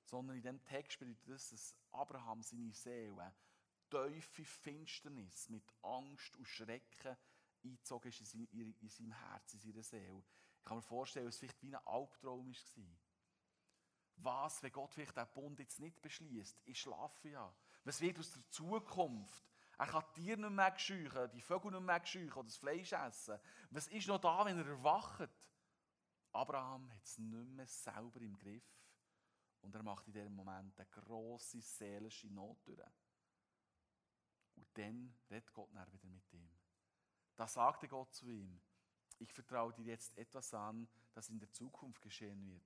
sondern 0.03 0.37
in 0.37 0.41
diesem 0.41 0.63
Text 0.63 0.99
bedeutet 0.99 1.27
das, 1.27 1.49
dass 1.49 1.75
Abraham 1.91 2.41
seine 2.41 2.73
Seele 2.73 3.33
tiefe 3.89 4.45
Finsternis 4.45 5.49
mit 5.49 5.63
Angst 5.81 6.35
und 6.37 6.45
Schrecken 6.45 7.17
eingezogen 7.63 8.09
ist 8.09 8.33
in 8.33 8.89
seinem 8.89 9.11
Herz, 9.11 9.53
in 9.53 9.59
seiner 9.59 9.83
Seele. 9.83 10.23
Ich 10.59 10.65
kann 10.65 10.77
mir 10.77 10.83
vorstellen, 10.83 11.25
dass 11.25 11.35
es 11.35 11.39
vielleicht 11.39 11.61
wie 11.61 11.75
ein 11.75 11.85
Albtraum 11.85 12.51
war. 12.51 12.97
Was, 14.17 14.63
wenn 14.63 14.71
Gott 14.71 14.93
vielleicht 14.93 15.15
diesen 15.15 15.33
Bund 15.33 15.59
jetzt 15.59 15.79
nicht 15.79 16.01
beschließt? 16.01 16.61
Ich 16.65 16.81
schlafe 16.81 17.29
ja. 17.29 17.53
Was 17.83 18.01
wird 18.01 18.19
aus 18.19 18.31
der 18.31 18.49
Zukunft? 18.49 19.43
Er 19.77 19.85
kann 19.85 20.03
die 20.15 20.21
Tiere 20.21 20.39
nicht 20.41 20.49
mehr 20.51 20.79
scheuchen, 20.79 21.31
die 21.31 21.41
Vögel 21.41 21.71
nicht 21.71 21.83
mehr 21.83 22.05
scheuchen 22.05 22.33
oder 22.33 22.43
das 22.43 22.57
Fleisch 22.57 22.93
essen. 22.93 23.39
Was 23.69 23.87
ist 23.87 24.07
noch 24.07 24.19
da, 24.19 24.43
wenn 24.45 24.57
er 24.57 24.65
erwacht? 24.65 25.29
Abraham 26.31 26.91
hat 26.91 27.03
es 27.03 27.17
nicht 27.19 27.49
mehr 27.49 27.67
selber 27.67 28.21
im 28.21 28.37
Griff. 28.37 28.65
Und 29.61 29.75
er 29.75 29.83
macht 29.83 30.07
in 30.07 30.13
diesem 30.13 30.35
Moment 30.35 30.79
eine 30.79 30.89
grosse 30.89 31.61
seelische 31.61 32.27
Not 32.27 32.57
durch. 32.65 32.81
Und 34.55 34.67
dann 34.73 35.15
redet 35.29 35.53
Gott 35.53 35.69
dann 35.73 35.91
wieder 35.93 36.07
mit 36.07 36.33
ihm. 36.33 36.49
Da 37.35 37.47
sagte 37.47 37.87
Gott 37.87 38.13
zu 38.13 38.29
ihm, 38.29 38.59
ich 39.19 39.31
vertraue 39.31 39.73
dir 39.73 39.85
jetzt 39.85 40.17
etwas 40.17 40.53
an, 40.53 40.87
das 41.13 41.29
in 41.29 41.39
der 41.39 41.51
Zukunft 41.51 42.01
geschehen 42.01 42.45
wird. 42.47 42.65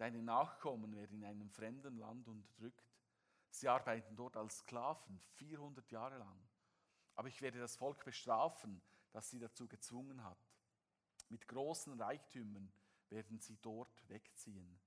Deine 0.00 0.22
Nachkommen 0.22 0.94
werden 0.94 1.18
in 1.18 1.26
einem 1.26 1.50
fremden 1.50 1.98
Land 1.98 2.26
unterdrückt. 2.26 2.90
Sie 3.50 3.68
arbeiten 3.68 4.16
dort 4.16 4.34
als 4.34 4.60
Sklaven 4.60 5.20
400 5.34 5.90
Jahre 5.90 6.16
lang. 6.16 6.48
Aber 7.16 7.28
ich 7.28 7.42
werde 7.42 7.58
das 7.58 7.76
Volk 7.76 8.02
bestrafen, 8.06 8.80
das 9.12 9.28
sie 9.28 9.38
dazu 9.38 9.68
gezwungen 9.68 10.24
hat. 10.24 10.38
Mit 11.28 11.46
großen 11.46 12.00
Reichtümern 12.00 12.72
werden 13.10 13.40
sie 13.40 13.58
dort 13.60 14.08
wegziehen. 14.08 14.80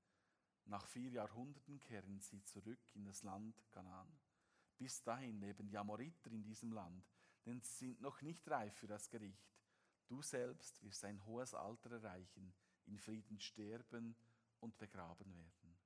Nach 0.65 0.87
vier 0.87 1.11
Jahrhunderten 1.11 1.79
kehren 1.79 2.19
sie 2.19 2.43
zurück 2.43 2.81
in 2.95 3.05
das 3.05 3.21
Land 3.21 3.63
Canaan. 3.69 4.11
Bis 4.79 5.03
dahin 5.03 5.39
leben 5.39 5.67
die 5.67 5.77
Amoriter 5.77 6.31
in 6.31 6.41
diesem 6.41 6.71
Land, 6.71 7.05
denn 7.45 7.61
sie 7.61 7.85
sind 7.85 8.01
noch 8.01 8.23
nicht 8.23 8.49
reif 8.49 8.73
für 8.77 8.87
das 8.87 9.11
Gericht. 9.11 9.53
Du 10.07 10.23
selbst 10.23 10.81
wirst 10.81 11.05
ein 11.05 11.23
hohes 11.27 11.53
Alter 11.53 11.91
erreichen, 11.91 12.51
in 12.87 12.97
Frieden 12.97 13.39
sterben 13.39 14.15
und 14.63 14.77
begraben 14.77 15.31
werden. 15.33 15.77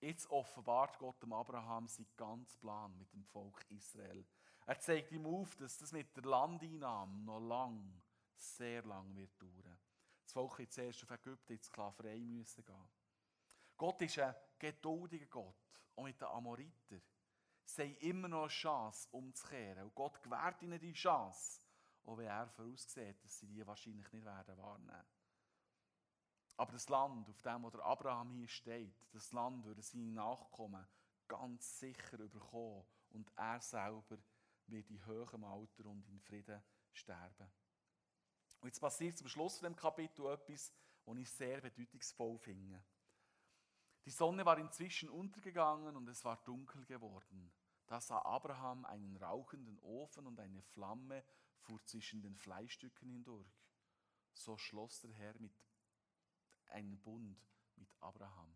Jetzt 0.00 0.28
offenbart 0.30 0.98
Gott 0.98 1.22
dem 1.22 1.32
Abraham 1.32 1.86
seinen 1.86 2.08
ganzen 2.16 2.58
Plan 2.58 2.96
mit 2.98 3.12
dem 3.12 3.24
Volk 3.24 3.64
Israel. 3.70 4.26
Er 4.66 4.78
zeigt 4.80 5.12
ihm 5.12 5.26
auf, 5.26 5.54
dass 5.56 5.78
das 5.78 5.92
mit 5.92 6.14
der 6.16 6.24
Landeinnahme 6.24 7.22
noch 7.22 7.40
lang, 7.40 8.02
sehr 8.34 8.82
lang 8.82 9.14
wird 9.14 9.40
dauern. 9.40 9.78
Das 10.24 10.32
Volk 10.32 10.58
wird 10.58 10.72
zuerst 10.72 11.04
auf 11.04 11.10
Ägypten 11.10 11.52
in 11.52 11.62
Sklaverei 11.62 12.18
müssen 12.18 12.64
gehen. 12.64 12.88
Gott 13.76 14.02
ist 14.02 14.18
ein 14.18 14.34
geduldiger 14.58 15.26
Gott, 15.26 15.54
auch 15.94 16.02
mit 16.02 16.20
den 16.20 16.28
Amoriter 16.28 17.00
haben 17.78 17.96
immer 17.98 18.28
noch 18.28 18.42
eine 18.42 18.48
Chance, 18.48 19.08
umzukehren. 19.12 19.84
Und 19.84 19.94
Gott 19.94 20.22
gewährt 20.22 20.60
ihnen 20.62 20.80
die 20.80 20.92
Chance, 20.92 21.60
auch 22.04 22.18
wenn 22.18 22.26
er 22.26 22.48
voraussieht, 22.48 23.24
dass 23.24 23.38
sie 23.38 23.46
die 23.46 23.66
wahrscheinlich 23.66 24.12
nicht 24.12 24.24
werden 24.24 24.56
wahrnehmen 24.58 25.04
Aber 26.56 26.72
das 26.72 26.88
Land, 26.88 27.28
auf 27.28 27.40
dem 27.40 27.70
der 27.70 27.84
Abraham 27.84 28.32
hier 28.32 28.48
steht, 28.48 28.94
das 29.12 29.32
Land 29.32 29.64
würde 29.64 29.82
seine 29.82 30.10
Nachkommen 30.10 30.86
ganz 31.26 31.78
sicher 31.78 32.18
überkommen 32.18 32.84
und 33.10 33.30
er 33.36 33.60
selber 33.60 34.18
wird 34.66 34.90
in 34.90 35.04
hohem 35.06 35.44
Alter 35.44 35.86
und 35.86 36.06
in 36.08 36.20
Frieden 36.20 36.62
sterben. 36.92 37.50
Und 38.60 38.68
jetzt 38.68 38.80
passiert 38.80 39.18
zum 39.18 39.28
Schluss 39.28 39.58
von 39.58 39.70
dem 39.70 39.76
Kapitel 39.76 40.26
etwas, 40.26 40.72
was 41.04 41.18
ich 41.18 41.30
sehr 41.30 41.60
bedeutungsvoll 41.60 42.38
finde. 42.38 42.84
Die 44.04 44.10
Sonne 44.10 44.44
war 44.44 44.58
inzwischen 44.58 45.08
untergegangen 45.08 45.96
und 45.96 46.08
es 46.08 46.24
war 46.24 46.36
dunkel 46.44 46.84
geworden. 46.84 47.52
Da 47.86 48.00
sah 48.00 48.20
Abraham 48.22 48.84
einen 48.84 49.16
rauchenden 49.16 49.78
Ofen 49.80 50.26
und 50.26 50.38
eine 50.38 50.62
Flamme 50.62 51.24
fuhr 51.60 51.82
zwischen 51.84 52.22
den 52.22 52.36
Fleischstücken 52.36 53.10
hindurch. 53.10 53.66
So 54.34 54.56
schloss 54.56 55.00
der 55.00 55.12
Herr 55.12 55.38
mit 55.38 55.52
einen 56.72 56.98
Bund 57.00 57.38
mit 57.76 57.88
Abraham. 58.00 58.52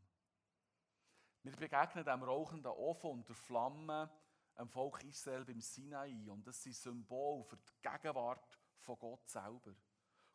Wir 1.42 1.52
begegnen 1.52 2.04
dem 2.04 2.22
rauchenden 2.22 2.72
Ofen 2.72 3.10
und 3.10 3.28
der 3.28 3.36
Flamme 3.36 4.10
am 4.56 4.68
Volk 4.68 5.04
Israel 5.04 5.44
beim 5.44 5.60
Sinai 5.60 6.28
und 6.28 6.46
das 6.46 6.62
sind 6.62 6.74
Symbol 6.74 7.44
für 7.44 7.56
die 7.56 7.82
Gegenwart 7.82 8.58
von 8.80 8.98
Gott 8.98 9.28
selber. 9.28 9.74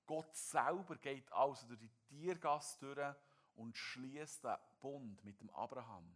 Gott 0.05 0.35
selber 0.35 0.95
geht 0.97 1.31
also 1.31 1.67
durch 1.67 1.79
die 1.79 1.91
Tiergasse 2.07 2.79
durch 2.79 3.15
und 3.55 3.75
schließt 3.75 4.43
den 4.43 4.55
Bund 4.79 5.23
mit 5.23 5.39
dem 5.41 5.49
Abraham. 5.51 6.15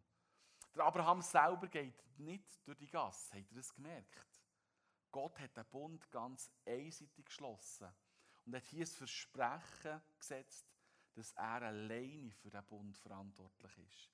Der 0.75 0.83
Abraham 0.85 1.21
selber 1.21 1.67
geht 1.67 2.03
nicht 2.17 2.65
durch 2.67 2.77
die 2.77 2.89
Gasse, 2.89 3.37
habt 3.37 3.51
ihr 3.51 3.57
das 3.57 3.73
gemerkt? 3.73 4.41
Gott 5.11 5.39
hat 5.39 5.55
den 5.55 5.65
Bund 5.65 6.11
ganz 6.11 6.51
einseitig 6.65 7.25
geschlossen 7.25 7.87
und 8.45 8.55
hat 8.55 8.65
hier 8.65 8.85
das 8.85 8.95
Versprechen 8.95 10.01
gesetzt, 10.17 10.74
dass 11.15 11.31
er 11.33 11.61
alleine 11.63 12.31
für 12.31 12.49
den 12.49 12.63
Bund 12.65 12.97
verantwortlich 12.97 13.77
ist. 13.79 14.11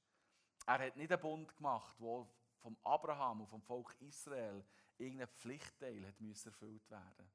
Er 0.66 0.80
hat 0.80 0.96
nicht 0.96 1.12
einen 1.12 1.22
Bund 1.22 1.56
gemacht, 1.56 1.96
wo 2.00 2.32
vom 2.60 2.78
Abraham 2.84 3.42
und 3.42 3.48
vom 3.48 3.62
Volk 3.62 3.96
Israel 4.00 4.64
irgendein 4.98 5.28
Pflichtteil 5.28 6.06
hat 6.08 6.46
erfüllt 6.46 6.90
werden. 6.90 7.32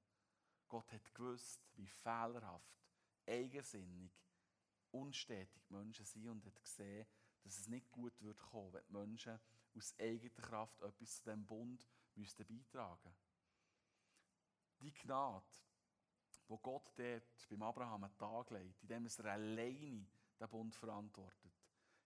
Gott 0.69 0.93
hat 0.93 1.15
gewusst, 1.15 1.61
wie 1.75 1.89
fehlerhaft, 1.89 2.81
eigensinnig 3.27 4.13
unstetig 4.93 5.69
Menschen 5.69 6.05
sind 6.05 6.29
und 6.29 6.47
hat 6.47 6.63
gesehen, 6.63 7.07
dass 7.43 7.59
es 7.59 7.69
nicht 7.69 7.91
gut 7.91 8.21
wird 8.23 8.39
kommen, 8.39 8.73
wenn 8.73 8.85
die 8.87 8.93
Menschen 8.93 9.39
aus 9.77 9.95
eigener 9.99 10.31
Kraft 10.31 10.81
etwas 10.81 11.17
zu 11.17 11.25
diesem 11.25 11.47
Bund 11.47 11.87
müssten 12.15 12.47
beitragen 12.47 13.15
Die 14.81 14.93
Gnade, 14.93 15.45
wo 16.49 16.59
Gott 16.59 16.93
dort 16.97 17.49
beim 17.49 17.63
Abraham 17.63 18.05
einen 18.05 18.17
Tag 18.17 18.51
legt, 18.51 18.83
indem 18.83 19.07
er 19.07 19.33
alleine 19.33 20.07
den 20.39 20.49
Bund 20.49 20.75
verantwortet, 20.75 21.53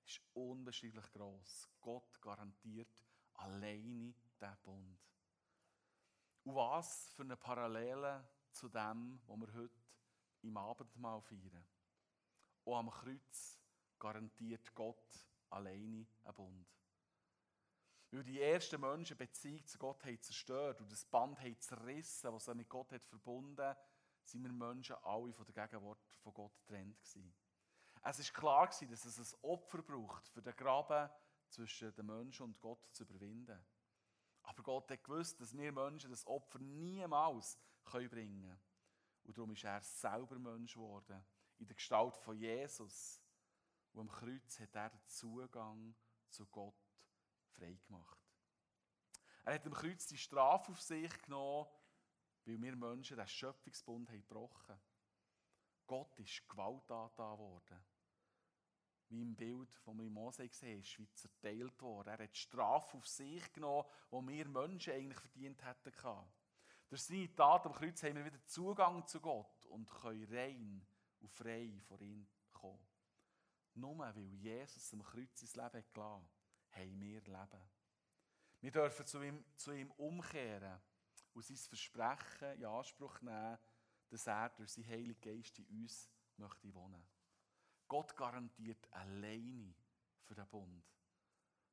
ist 0.04 0.20
unbeschreiblich 0.34 1.12
groß. 1.12 1.68
Gott 1.80 2.20
garantiert 2.20 3.04
alleine 3.34 4.14
den 4.40 4.56
Bund. 4.62 4.98
Und 6.44 6.54
was 6.54 7.12
für 7.14 7.22
eine 7.22 7.36
Parallele 7.36 8.26
zu 8.50 8.68
dem, 8.68 9.20
was 9.26 9.40
wir 9.40 9.54
heute 9.54 9.80
im 10.42 10.56
Abendmahl 10.56 11.20
feiern. 11.20 11.64
Auch 12.64 12.78
am 12.78 12.90
Kreuz 12.90 13.58
garantiert 13.98 14.74
Gott 14.74 15.26
alleine 15.50 16.06
einen 16.24 16.34
Bund. 16.34 16.66
Weil 18.10 18.24
die 18.24 18.40
ersten 18.40 18.80
Menschen 18.80 19.16
Beziehung 19.16 19.64
zu 19.66 19.78
Gott 19.78 20.04
haben 20.04 20.20
zerstört 20.20 20.80
und 20.80 20.90
das 20.90 21.04
Band 21.04 21.38
haben 21.38 21.60
zerrissen, 21.60 22.32
was 22.32 22.46
sie 22.46 22.54
mit 22.54 22.68
Gott 22.68 22.90
hat 22.92 23.04
verbunden 23.04 23.76
sind 24.30 24.42
wir 24.44 24.52
Menschen 24.52 24.96
alle 25.02 25.32
von 25.32 25.44
der 25.46 25.66
Gegenwart 25.66 26.00
von 26.20 26.32
Gott 26.32 26.56
getrennt 26.58 26.98
gewesen. 26.98 27.34
Es 28.02 28.18
ist 28.18 28.32
klar 28.32 28.66
gewesen, 28.66 28.88
dass 28.88 29.04
es 29.04 29.18
ein 29.18 29.38
Opfer 29.42 29.82
braucht, 29.82 30.28
für 30.28 30.40
den 30.40 30.56
Graben 30.56 31.10
zwischen 31.48 31.94
den 31.94 32.06
Menschen 32.06 32.44
und 32.44 32.60
Gott 32.60 32.86
zu 32.92 33.02
überwinden. 33.02 33.62
Aber 34.42 34.62
Gott 34.62 34.90
hat 34.90 35.04
gewusst, 35.04 35.40
dass 35.40 35.56
wir 35.56 35.72
Menschen 35.72 36.10
das 36.10 36.26
Opfer 36.26 36.58
niemals 36.60 37.58
bringen 37.84 38.08
können. 38.10 38.60
Und 39.24 39.36
darum 39.36 39.50
ist 39.52 39.64
er 39.64 39.82
selber 39.82 40.38
Mensch 40.38 40.74
geworden. 40.74 41.24
In 41.58 41.66
der 41.66 41.76
Gestalt 41.76 42.16
von 42.16 42.36
Jesus. 42.36 43.20
Und 43.92 44.00
am 44.00 44.08
Kreuz 44.08 44.58
hat 44.60 44.74
er 44.74 44.90
den 44.90 45.06
Zugang 45.06 45.94
zu 46.28 46.46
Gott 46.46 46.80
freigemacht. 47.50 48.18
Er 49.44 49.54
hat 49.54 49.66
am 49.66 49.74
Kreuz 49.74 50.06
die 50.06 50.16
Strafe 50.16 50.72
auf 50.72 50.80
sich 50.80 51.10
genommen, 51.22 51.68
weil 52.50 52.62
wir 52.62 52.76
Menschen 52.76 53.16
den 53.16 53.28
Schöpfungsbund 53.28 54.08
haben 54.08 54.22
gebrochen 54.22 54.80
Gott 55.86 56.18
ist 56.20 56.48
Gewalt 56.48 56.88
worden. 56.88 57.84
Wie 59.08 59.22
im 59.22 59.34
Bild, 59.34 59.68
das 59.68 59.94
wir 59.94 60.04
in 60.04 60.12
Mose 60.12 60.48
gesehen 60.48 60.80
ist 60.80 60.98
wie 60.98 61.12
zerteilt 61.14 61.80
worden. 61.82 62.10
Er 62.10 62.22
hat 62.22 62.36
Strafe 62.36 62.96
auf 62.96 63.08
sich 63.08 63.52
genommen, 63.52 63.88
die 64.12 64.28
wir 64.28 64.48
Menschen 64.48 64.92
eigentlich 64.92 65.18
verdient 65.18 65.64
hätten. 65.64 65.92
Durch 66.88 67.02
seine 67.02 67.34
Tat 67.34 67.66
am 67.66 67.72
Kreuz 67.72 68.02
haben 68.04 68.16
wir 68.16 68.24
wieder 68.24 68.44
Zugang 68.46 69.04
zu 69.06 69.20
Gott 69.20 69.66
und 69.66 69.90
können 69.90 70.32
rein 70.32 70.86
und 71.18 71.28
frei 71.28 71.76
vor 71.88 72.00
ihm 72.00 72.28
kommen. 72.52 72.86
Nur 73.74 73.98
weil 73.98 74.34
Jesus 74.34 74.92
am 74.92 75.02
Kreuz 75.02 75.40
sein 75.40 75.64
Leben 75.64 75.84
gelassen 75.92 76.28
hat, 76.70 76.78
haben 76.78 77.00
wir 77.00 77.20
Leben. 77.20 77.70
Wir 78.60 78.70
dürfen 78.70 79.06
zu 79.06 79.22
ihm, 79.22 79.44
zu 79.56 79.72
ihm 79.72 79.90
umkehren 79.92 80.80
und 81.40 81.46
sein 81.46 81.56
Versprechen 81.56 82.52
in 82.58 82.66
Anspruch 82.66 83.20
nehmen, 83.22 83.58
dass 84.08 84.26
er 84.26 84.50
durch 84.50 84.72
seinen 84.72 84.88
Heiligen 84.88 85.20
Geist 85.20 85.58
in 85.58 85.66
uns 85.82 86.10
möchte 86.36 86.74
wohnen. 86.74 87.02
Gott 87.88 88.14
garantiert 88.14 88.92
alleine 88.92 89.74
für 90.22 90.34
den 90.34 90.46
Bund. 90.48 90.84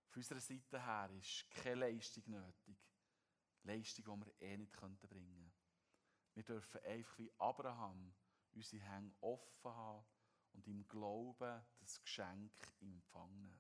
Von 0.10 0.22
unserer 0.22 0.40
Seite 0.40 0.84
her 0.84 1.10
ist 1.20 1.50
keine 1.52 1.92
Leistung 1.92 2.24
nötig. 2.28 2.78
Leistung, 3.64 4.06
die 4.06 4.26
wir 4.26 4.42
eh 4.42 4.58
nicht 4.58 4.72
bringen 4.72 4.98
könnten. 5.00 5.52
Wir 6.34 6.44
dürfen 6.44 6.82
einfach 6.86 7.18
wie 7.18 7.32
Abraham 7.38 8.14
unsere 8.54 8.84
Hände 8.84 9.16
offen 9.20 9.72
haben 9.72 10.06
und 10.54 10.66
im 10.68 10.88
Glauben 10.88 11.62
das 11.80 12.02
Geschenk 12.02 12.54
empfangen. 12.80 13.60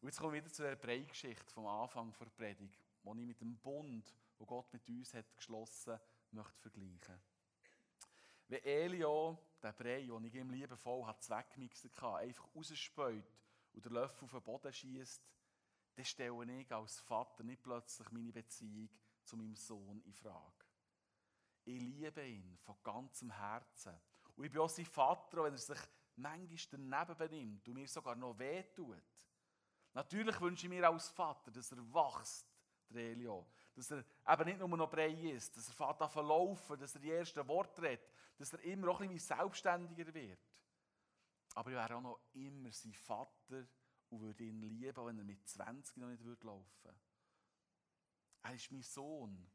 Und 0.00 0.08
jetzt 0.08 0.18
kommen 0.18 0.34
wir 0.34 0.42
wieder 0.42 0.52
zu 0.52 0.62
der 0.62 0.76
Prägeschichte 0.76 1.52
vom 1.52 1.66
Anfang 1.66 2.14
der 2.18 2.26
Predigt, 2.26 2.89
wo 3.02 3.14
ich 3.14 3.26
mit 3.26 3.40
dem 3.40 3.58
Bund, 3.58 4.14
wo 4.38 4.46
Gott 4.46 4.72
mit 4.72 4.88
uns 4.88 5.14
hat 5.14 5.36
geschlossen 5.36 5.94
hat, 5.94 6.02
möchte 6.32 6.58
vergleichen. 6.60 7.20
Wenn 8.48 8.64
Elio 8.64 9.38
den 9.62 9.74
Brei, 9.74 10.06
den 10.06 10.24
ich 10.24 10.34
ihm 10.34 10.50
liebevoll 10.50 11.06
hat 11.06 11.22
zweckmixen 11.22 11.90
einfach 11.96 12.48
rausspäut 12.54 13.24
und 13.72 13.84
den 13.84 13.92
Löffel 13.92 14.24
auf 14.24 14.32
den 14.32 14.42
Boden 14.42 14.72
schießt, 14.72 15.22
dann 15.94 16.04
stelle 16.04 16.60
ich 16.60 16.72
als 16.72 16.98
Vater 17.00 17.44
nicht 17.44 17.62
plötzlich 17.62 18.10
meine 18.10 18.32
Beziehung 18.32 18.88
zu 19.22 19.36
meinem 19.36 19.54
Sohn 19.54 20.00
in 20.02 20.14
Frage. 20.14 20.64
Ich 21.64 21.80
liebe 21.80 22.26
ihn 22.26 22.56
von 22.58 22.76
ganzem 22.82 23.30
Herzen. 23.30 23.94
Und 24.34 24.44
ich 24.44 24.50
bin 24.50 24.60
auch 24.60 24.68
sein 24.68 24.86
Vater, 24.86 25.44
wenn 25.44 25.52
er 25.52 25.58
sich 25.58 25.78
manchmal 26.16 26.58
daneben 26.70 27.16
benimmt 27.18 27.68
und 27.68 27.74
mir 27.74 27.88
sogar 27.88 28.16
noch 28.16 28.38
wehtut. 28.38 29.02
Natürlich 29.92 30.40
wünsche 30.40 30.66
ich 30.66 30.70
mir 30.70 30.88
als 30.88 31.08
Vater, 31.08 31.50
dass 31.50 31.72
er 31.72 31.78
wächst, 31.78 32.49
der. 32.90 33.46
Dass 33.74 33.90
er 33.90 34.04
eben 34.28 34.44
nicht 34.44 34.58
nur 34.58 34.68
noch 34.68 34.90
Brei 34.90 35.12
ist, 35.12 35.56
dass 35.56 35.68
er 35.68 35.74
fährt 35.74 36.02
an 36.02 36.10
verlaufen, 36.10 36.78
dass 36.78 36.94
er 36.94 37.00
die 37.00 37.10
ersten 37.10 37.46
Worte 37.46 37.82
redet, 37.82 38.08
dass 38.36 38.52
er 38.52 38.60
immer 38.64 38.88
auch 38.88 39.00
ein 39.00 39.08
bisschen 39.08 39.36
selbstständiger 39.36 40.12
wird. 40.12 40.40
Aber 41.54 41.70
ich 41.70 41.76
wäre 41.76 41.96
auch 41.96 42.02
noch 42.02 42.20
immer 42.32 42.72
sein 42.72 42.94
Vater 42.94 43.66
und 44.10 44.20
würde 44.20 44.44
ihn 44.44 44.60
lieben, 44.60 45.06
wenn 45.06 45.18
er 45.18 45.24
mit 45.24 45.48
20 45.48 45.96
noch 45.96 46.08
nicht 46.08 46.22
laufen 46.42 46.84
würde. 46.84 47.00
Er 48.42 48.54
ist 48.54 48.70
mein 48.70 48.82
Sohn. 48.82 49.50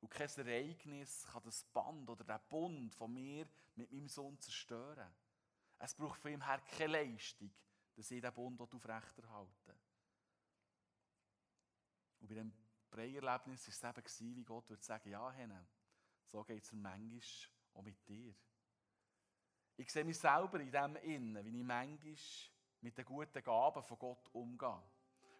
Und 0.00 0.08
kein 0.08 0.28
Ereignis 0.28 1.26
kann 1.30 1.42
das 1.42 1.62
Band 1.64 2.08
oder 2.08 2.24
den 2.24 2.48
Bund 2.48 2.94
von 2.94 3.12
mir 3.12 3.46
mit 3.74 3.92
meinem 3.92 4.08
Sohn 4.08 4.38
zerstören. 4.40 5.12
Es 5.78 5.94
braucht 5.94 6.20
von 6.20 6.32
ihm 6.32 6.44
her 6.44 6.60
keine 6.60 6.92
Leistung, 6.92 7.52
dass 7.94 8.10
ich 8.10 8.20
diesen 8.20 8.34
Bund 8.34 8.60
aufrechterhalte. 8.60 9.78
Und 12.20 12.28
bei 12.28 12.34
dem 12.34 12.52
Breierlebnis 12.90 13.84
war 13.84 13.94
es 14.04 14.20
eben, 14.20 14.36
wie 14.36 14.44
Gott 14.44 14.68
würde 14.68 14.82
sagen, 14.82 15.10
ja, 15.10 15.30
Henne, 15.30 15.66
so 16.24 16.42
geht 16.44 16.64
es 16.64 16.72
manchmal 16.72 17.20
auch 17.74 17.82
mit 17.82 18.08
dir. 18.08 18.34
Ich 19.76 19.90
sehe 19.90 20.04
mich 20.04 20.18
selber 20.18 20.60
in 20.60 20.70
dem 20.70 20.96
Innen, 20.96 21.44
wie 21.44 21.58
ich 21.58 21.64
manchmal 21.64 22.16
mit 22.82 22.98
den 22.98 23.04
guten 23.04 23.42
Gaben 23.42 23.82
von 23.82 23.98
Gott 23.98 24.28
umgehe. 24.32 24.82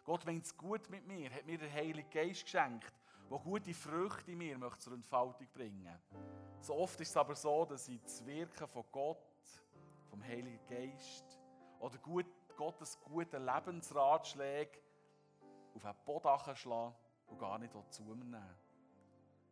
Gott 0.04 0.24
meint 0.24 0.44
es 0.44 0.56
gut 0.56 0.88
mit 0.88 1.06
mir, 1.06 1.30
hat 1.30 1.46
mir 1.46 1.58
den 1.58 1.72
Heiligen 1.72 2.10
Geist 2.10 2.44
geschenkt, 2.44 2.92
der 3.30 3.38
gute 3.38 3.74
Früchte 3.74 4.32
in 4.32 4.38
mir 4.38 4.58
möchte 4.58 4.80
zur 4.80 4.94
Entfaltung 4.94 5.46
bringen 5.52 5.98
So 6.60 6.74
oft 6.74 7.00
ist 7.00 7.10
es 7.10 7.16
aber 7.16 7.34
so, 7.34 7.64
dass 7.64 7.88
ich 7.88 8.00
das 8.00 8.24
Wirken 8.24 8.66
von 8.66 8.84
Gott, 8.90 9.18
vom 10.08 10.22
Heiligen 10.22 10.66
Geist 10.66 11.38
oder 11.78 11.98
Gottes 12.56 12.98
gute 13.00 13.38
Lebensratschläge 13.38 14.78
auf 15.74 15.84
einen 15.84 16.04
Boden 16.04 16.56
schlagen 16.56 16.94
und 17.30 17.38
gar 17.38 17.58
nicht 17.58 17.72
zu 17.90 18.02
mir 18.02 18.16
nehmen. 18.16 18.56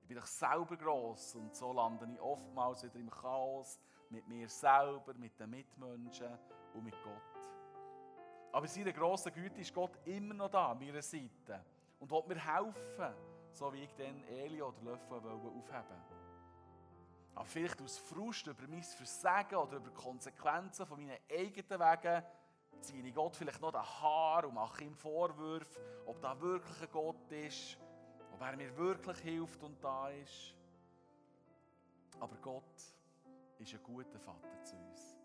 Ich 0.02 0.08
bin 0.08 0.16
doch 0.16 0.26
selber 0.26 0.76
gross 0.76 1.34
und 1.34 1.54
so 1.54 1.72
lande 1.72 2.08
ich 2.12 2.20
oftmals 2.20 2.82
wieder 2.82 2.98
im 2.98 3.10
Chaos 3.10 3.78
mit 4.10 4.26
mir 4.26 4.48
selber, 4.48 5.14
mit 5.14 5.38
den 5.38 5.50
Mitmenschen 5.50 6.38
und 6.74 6.84
mit 6.84 6.94
Gott. 7.02 7.38
Aber 8.52 8.64
in 8.64 8.72
seiner 8.72 8.92
grossen 8.92 9.32
Güte 9.32 9.60
ist 9.60 9.74
Gott 9.74 9.98
immer 10.06 10.34
noch 10.34 10.50
da, 10.50 10.72
an 10.72 10.78
meiner 10.78 11.02
Seite 11.02 11.62
und 12.00 12.10
will 12.10 12.22
mir 12.26 12.38
helfen, 12.38 13.14
so 13.52 13.72
wie 13.72 13.84
ich 13.84 13.94
dann 13.94 14.24
Eli 14.24 14.62
oder 14.62 14.80
Löffel 14.82 15.18
aufheben 15.18 15.44
wollte. 15.44 16.18
Aber 17.34 17.44
vielleicht 17.44 17.80
aus 17.82 17.98
Frust 17.98 18.46
über 18.46 18.66
mein 18.66 18.82
Versagen 18.82 19.56
oder 19.56 19.76
über 19.76 19.90
die 19.90 19.94
Konsequenzen 19.94 20.86
von 20.86 20.98
meinen 20.98 21.18
eigenen 21.30 21.80
Wegen 21.80 22.24
ziehe 22.80 23.06
ich 23.06 23.14
Gott 23.14 23.36
vielleicht 23.36 23.60
noch 23.60 23.72
den 23.72 23.82
Haar 23.82 24.44
und 24.44 24.54
mache 24.54 24.84
ihm 24.84 24.94
Vorwürfe, 24.94 25.80
ob 26.06 26.20
da 26.20 26.38
wirklich 26.40 26.80
ein 26.82 26.88
Gott 26.90 27.30
ist, 27.30 27.78
ob 28.32 28.40
er 28.40 28.56
mir 28.56 28.76
wirklich 28.76 29.18
hilft 29.18 29.62
und 29.62 29.82
da 29.82 30.08
ist. 30.10 30.54
Aber 32.20 32.36
Gott 32.36 32.64
ist 33.58 33.74
ein 33.74 33.82
guter 33.82 34.18
Vater 34.18 34.64
zu 34.64 34.76
uns. 34.76 35.16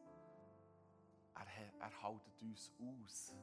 Er, 1.35 1.45
er 1.79 2.01
hält 2.01 2.41
uns 2.41 2.71
aus 2.79 3.35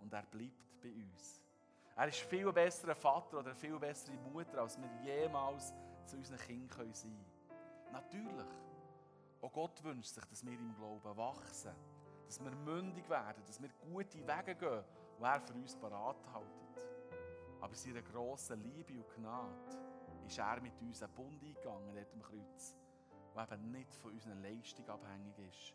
und 0.00 0.12
er 0.12 0.22
bleibt 0.22 0.80
bei 0.82 0.92
uns. 0.92 1.42
Er 1.96 2.08
ist 2.08 2.20
viel 2.20 2.52
besserer 2.52 2.94
Vater 2.94 3.38
oder 3.38 3.54
viel 3.54 3.78
bessere 3.78 4.16
Mutter, 4.16 4.62
als 4.62 4.78
wir 4.78 4.88
jemals 5.02 5.72
zu 6.06 6.16
unseren 6.16 6.38
Kindern 6.38 6.94
sein 6.94 7.10
können. 7.10 7.24
Natürlich. 7.92 8.46
Auch 9.42 9.52
Gott 9.52 9.82
wünscht 9.82 10.14
sich, 10.14 10.24
dass 10.24 10.44
wir 10.44 10.52
im 10.52 10.74
Glauben 10.74 11.16
wachsen 11.16 11.72
dass 12.30 12.44
wir 12.44 12.52
mündig 12.52 13.10
werden, 13.10 13.42
dass 13.44 13.60
wir 13.60 13.70
gute 13.92 14.18
Wege 14.18 14.54
gehen, 14.54 14.84
die 15.18 15.24
er 15.24 15.40
für 15.40 15.52
uns 15.52 15.74
parat 15.74 16.16
hält. 16.32 16.86
Aber 17.60 17.72
in 17.72 17.74
seiner 17.74 18.02
grossen 18.02 18.62
Liebe 18.62 18.92
und 19.02 19.10
Gnade 19.16 19.76
ist 20.24 20.38
er 20.38 20.60
mit 20.60 20.80
uns 20.80 21.02
einen 21.02 21.12
Bund 21.12 21.42
eingegangen, 21.42 21.92
dort 21.92 22.14
am 22.14 22.22
Kreuz, 22.22 22.76
der 23.34 23.50
eben 23.52 23.70
nicht 23.72 23.92
von 23.96 24.12
unserer 24.12 24.36
Leistung 24.36 24.88
abhängig 24.88 25.36
ist, 25.40 25.74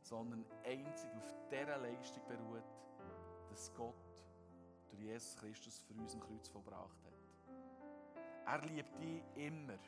sondern 0.00 0.44
einzig 0.64 1.08
auf 1.14 1.36
dieser 1.48 1.78
Leistung 1.78 2.26
beruht, 2.26 2.64
dass 3.48 3.72
Gott 3.72 3.94
durch 4.90 5.02
Jesus 5.02 5.36
Christus 5.36 5.78
für 5.82 5.94
uns 5.94 6.14
am 6.14 6.20
Kreuz 6.20 6.48
vollbracht 6.48 6.98
hat. 7.04 7.12
Er 8.44 8.60
liebt 8.66 8.98
dich 8.98 9.22
immer, 9.36 9.78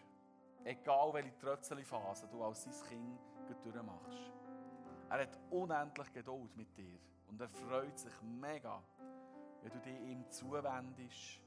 egal 0.62 1.12
welche 1.12 1.37
Trötzelphase 1.38 2.29
du 2.29 2.44
als 2.44 2.62
sein 2.62 2.88
Kind 2.88 3.64
durchmachst. 3.64 4.43
Er 5.14 5.20
hat 5.20 5.38
unendlich 5.48 6.12
Geduld 6.12 6.57
mit 6.57 6.77
dir 6.77 6.98
und 7.29 7.40
er 7.40 7.48
freut 7.48 7.96
sich 7.96 8.12
mega, 8.20 8.83
wenn 9.62 9.70
du 9.70 9.79
dich 9.79 10.00
ihm 10.00 10.29
zuwendest, 10.29 11.40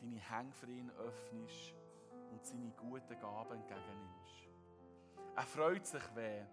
deine 0.00 0.20
Hände 0.20 0.54
für 0.54 0.70
ihn 0.70 0.92
öffnest 0.92 1.74
und 2.30 2.46
seine 2.46 2.70
guten 2.76 3.18
Gaben 3.18 3.54
entgegennimmst. 3.54 4.48
Er 5.34 5.42
freut 5.42 5.84
sich, 5.84 6.02
wenn 6.14 6.46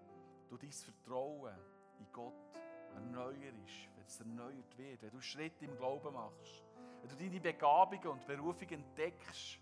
du 0.50 0.58
dein 0.58 0.72
Vertrauen 0.72 1.56
in 2.00 2.12
Gott 2.12 2.34
erneuerst, 2.96 3.90
wenn 3.96 4.06
es 4.08 4.20
erneuert 4.20 4.78
wird, 4.80 5.04
wenn 5.04 5.12
du 5.12 5.22
Schritte 5.22 5.66
im 5.66 5.78
Glauben 5.78 6.12
machst, 6.12 6.66
wenn 7.04 7.10
du 7.12 7.24
deine 7.24 7.40
Begabungen 7.40 8.08
und 8.08 8.26
Berufungen 8.26 8.84
entdeckst, 8.84 9.60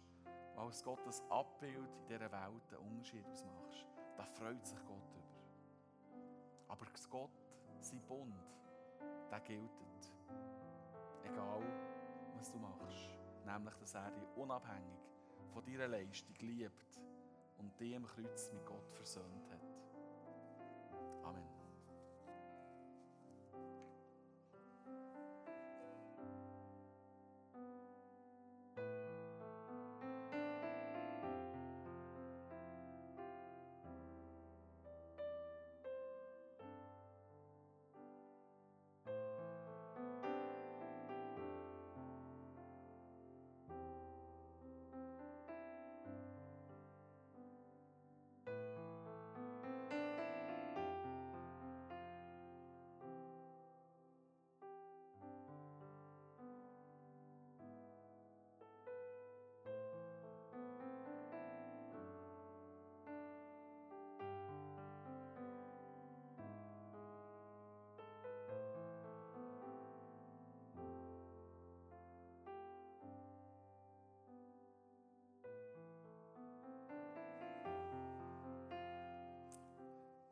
als 0.55 0.81
Gott 0.81 1.05
das 1.05 1.21
Abbild 1.29 1.75
in 1.75 2.07
dieser 2.07 2.31
Welt 2.31 2.73
einen 2.73 2.89
Unterschied 2.89 3.25
ausmachst. 3.25 3.85
Da 4.15 4.23
freut 4.23 4.65
sich 4.65 4.79
Gott 4.85 5.19
aber 6.69 6.85
Gott, 7.09 7.29
sein 7.81 8.01
Bund, 8.07 8.33
der 9.29 9.39
gilt. 9.41 9.69
Egal, 11.23 11.63
was 12.35 12.51
du 12.51 12.59
machst. 12.59 13.09
Nämlich, 13.45 13.75
dass 13.75 13.95
er 13.95 14.11
dich 14.11 14.27
unabhängig 14.35 14.99
von 15.51 15.65
deiner 15.65 15.87
Leistung 15.87 16.35
liebt 16.39 16.99
und 17.57 17.79
dich 17.79 17.95
am 17.95 18.05
Kreuz 18.05 18.51
mit 18.53 18.65
Gott 18.65 18.89
versöhnt 18.93 19.49
hat. 19.51 19.58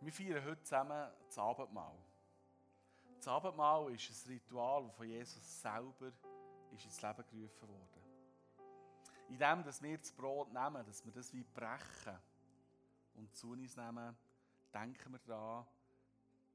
Wir 0.08 0.14
feiern 0.14 0.45
heute 0.45 0.64
zusammen 0.64 1.12
das 1.26 1.38
Abendmahl. 1.38 1.97
Das 3.18 3.28
Abendmahl 3.28 3.93
ist 3.93 4.10
ein 4.26 4.32
Ritual, 4.32 4.86
das 4.86 4.95
von 4.95 5.05
Jesus 5.05 5.62
selber 5.62 6.14
ins 6.72 7.01
Leben 7.01 7.26
gerufen 7.30 7.68
wurde. 7.68 8.01
In 9.28 9.38
dem, 9.38 9.66
dass 9.66 9.82
wir 9.82 9.97
das 9.97 10.14
Brot 10.14 10.53
nehmen, 10.53 10.86
dass 10.86 11.03
wir 11.03 11.12
das 11.12 11.34
wie 11.34 11.43
brechen 11.43 12.18
und 13.16 13.36
zu 13.36 13.51
uns 13.51 13.76
nehmen, 13.76 14.16
denken 14.74 15.12
wir 15.12 15.20
daran, 15.26 15.68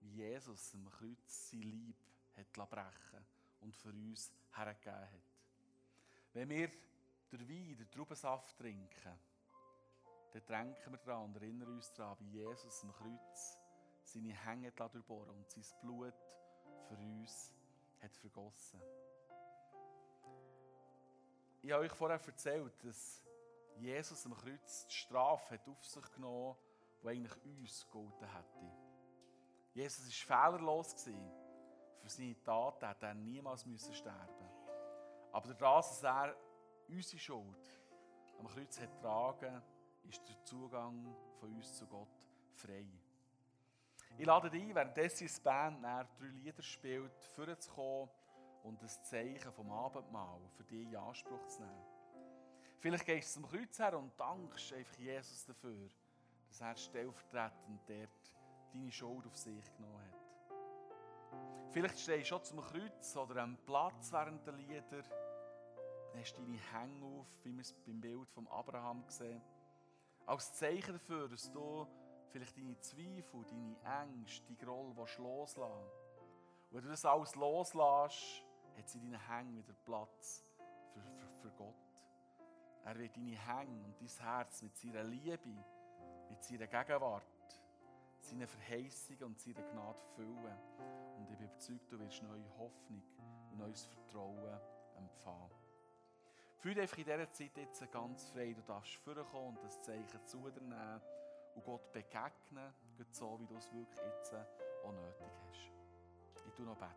wie 0.00 0.14
Jesus 0.14 0.72
am 0.72 0.88
Kreuz 0.88 1.50
sein 1.50 1.94
Leib 2.34 2.58
hat 2.58 2.70
brechen 2.70 3.26
und 3.60 3.76
für 3.76 3.90
uns 3.90 4.32
hergegeben 4.56 4.96
hat. 4.96 5.30
Wenn 6.32 6.48
wir 6.48 6.68
den 7.30 7.46
Wein, 7.46 7.76
den 7.76 7.90
Traubensaft 7.90 8.56
trinken, 8.56 9.18
dann 10.32 10.46
denken 10.46 10.92
wir 10.92 10.98
daran 10.98 11.24
und 11.24 11.36
erinnern 11.36 11.74
uns 11.74 11.92
daran, 11.92 12.16
wie 12.20 12.38
Jesus 12.38 12.82
am 12.82 12.92
Kreuz 12.92 13.58
seine 14.02 14.32
Hänge 14.32 14.72
durchbohren 14.72 15.36
und 15.36 15.50
sein 15.50 15.64
Blut 15.82 16.14
für 16.88 16.96
uns 16.96 17.52
hat 18.00 18.16
vergossen. 18.16 18.80
Ich 21.62 21.70
habe 21.70 21.84
euch 21.84 21.92
vorher 21.92 22.20
erzählt, 22.20 22.84
dass 22.84 23.24
Jesus 23.76 24.26
am 24.26 24.34
Kreuz 24.34 24.86
die 24.86 24.94
Strafe 24.94 25.54
hat 25.54 25.68
auf 25.68 25.84
sich 25.84 26.12
genommen 26.12 26.56
hat, 26.56 27.02
die 27.02 27.08
eigentlich 27.08 27.44
uns 27.44 27.86
gegolten 27.86 28.28
hätte. 28.28 28.72
Jesus 29.74 30.28
war 30.28 30.50
fehlerlos. 30.50 30.94
Für 30.94 32.08
seine 32.08 32.42
Taten 32.42 32.86
hätte 32.86 33.06
er 33.06 33.14
niemals 33.14 33.64
müssen 33.64 33.94
sterben 33.94 34.50
Aber 35.30 35.54
dadurch, 35.54 35.86
dass 35.86 36.02
er 36.02 36.36
unsere 36.88 37.18
Schuld 37.18 37.80
am 38.38 38.48
Kreuz 38.48 38.80
hat 38.80 39.00
tragen, 39.00 39.62
ist 40.04 40.28
der 40.28 40.44
Zugang 40.44 41.14
von 41.38 41.52
uns 41.54 41.74
zu 41.76 41.86
Gott 41.86 42.08
frei. 42.54 42.86
Ich 44.18 44.26
lade 44.26 44.50
dich 44.50 44.62
ein, 44.62 44.74
währenddessen 44.74 45.26
die 45.26 45.40
Band 45.42 45.82
drei 45.82 46.26
Lieder 46.26 46.62
spielt, 46.62 47.24
vorzukommen 47.34 48.10
und 48.62 48.82
das 48.82 49.02
Zeichen 49.04 49.52
vom 49.52 49.70
Abendmahl 49.70 50.40
für 50.50 50.64
dich 50.64 50.86
in 50.86 50.96
Anspruch 50.96 51.46
zu 51.46 51.62
nehmen. 51.62 51.86
Vielleicht 52.78 53.06
gehst 53.06 53.36
du 53.36 53.40
zum 53.40 53.50
Kreuz 53.50 53.78
her 53.78 53.98
und 53.98 54.18
dankst 54.18 54.72
einfach 54.72 54.98
Jesus 54.98 55.44
dafür, 55.46 55.88
dass 56.48 56.60
er 56.60 56.76
stellvertretend 56.76 57.80
dort 57.86 58.36
deine 58.72 58.90
Schuld 58.90 59.26
auf 59.26 59.36
sich 59.36 59.72
genommen 59.76 60.02
hat. 60.02 60.22
Vielleicht 61.70 61.98
stehst 61.98 62.24
du 62.24 62.26
schon 62.26 62.44
zum 62.44 62.60
Kreuz 62.60 63.16
oder 63.16 63.42
am 63.42 63.56
Platz 63.64 64.12
während 64.12 64.46
der 64.46 64.54
Lieder, 64.54 65.02
hast 66.14 66.36
deine 66.36 66.58
Hänge 66.72 67.04
auf, 67.04 67.26
wie 67.44 67.52
wir 67.52 67.62
es 67.62 67.72
beim 67.72 68.00
Bild 68.00 68.28
von 68.30 68.46
Abraham 68.48 69.04
sehen. 69.08 69.40
Als 70.26 70.52
Zeichen 70.54 70.92
dafür, 70.92 71.28
dass 71.28 71.50
du 71.50 71.86
vielleicht 72.30 72.56
deine 72.56 72.78
Zweifel, 72.80 73.44
deine 73.44 73.76
Ängste, 74.02 74.46
die 74.48 74.56
Groll 74.56 74.94
loslassen 74.94 75.62
Und 75.62 75.82
wenn 76.70 76.82
du 76.84 76.90
das 76.90 77.04
alles 77.04 77.34
loslässt, 77.34 78.44
hat 78.76 78.88
sie 78.88 79.00
deine 79.00 79.18
Hänge 79.28 79.58
wieder 79.58 79.74
Platz 79.84 80.44
für, 80.92 81.00
für, 81.00 81.28
für 81.40 81.50
Gott. 81.50 81.74
Er 82.84 82.98
wird 82.98 83.16
deine 83.16 83.36
Hänge 83.36 83.84
und 83.84 84.00
dein 84.00 84.26
Herz 84.26 84.62
mit 84.62 84.76
seiner 84.76 85.04
Liebe, 85.04 85.38
mit 86.30 86.42
seiner 86.42 86.66
Gegenwart, 86.66 87.60
seinen 88.20 88.46
Verheißungen 88.46 89.24
und 89.24 89.40
seiner 89.40 89.62
Gnade 89.62 90.00
füllen. 90.16 90.58
Und 91.16 91.22
ich 91.22 91.36
bin 91.36 91.46
überzeugt, 91.46 91.92
du 91.92 91.98
wirst 92.00 92.22
neue 92.22 92.58
Hoffnung 92.58 93.02
und 93.50 93.58
neues 93.58 93.86
Vertrauen 93.86 94.60
empfangen. 94.96 95.61
Fühl 96.62 96.74
dich 96.76 96.96
in 96.96 97.04
dieser 97.04 97.32
Zeit 97.32 97.56
jetzt 97.56 97.90
ganz 97.90 98.30
frei. 98.30 98.52
Du 98.52 98.62
darfst 98.62 98.94
vorkommen 98.94 99.56
und 99.56 99.64
das 99.64 99.82
Zeichen 99.82 100.24
zu 100.24 100.48
dir 100.48 100.60
nehmen 100.60 101.00
und 101.56 101.64
Gott 101.64 101.92
begegnen, 101.92 102.72
so 103.10 103.40
wie 103.40 103.46
du 103.46 103.56
es 103.56 103.72
wirklich 103.72 103.98
jetzt 103.98 104.32
auch 104.32 104.92
nötig 104.92 105.26
hast. 105.48 105.72
Ich 106.46 106.52
tue 106.54 106.64
noch 106.64 106.76
beten. 106.76 106.92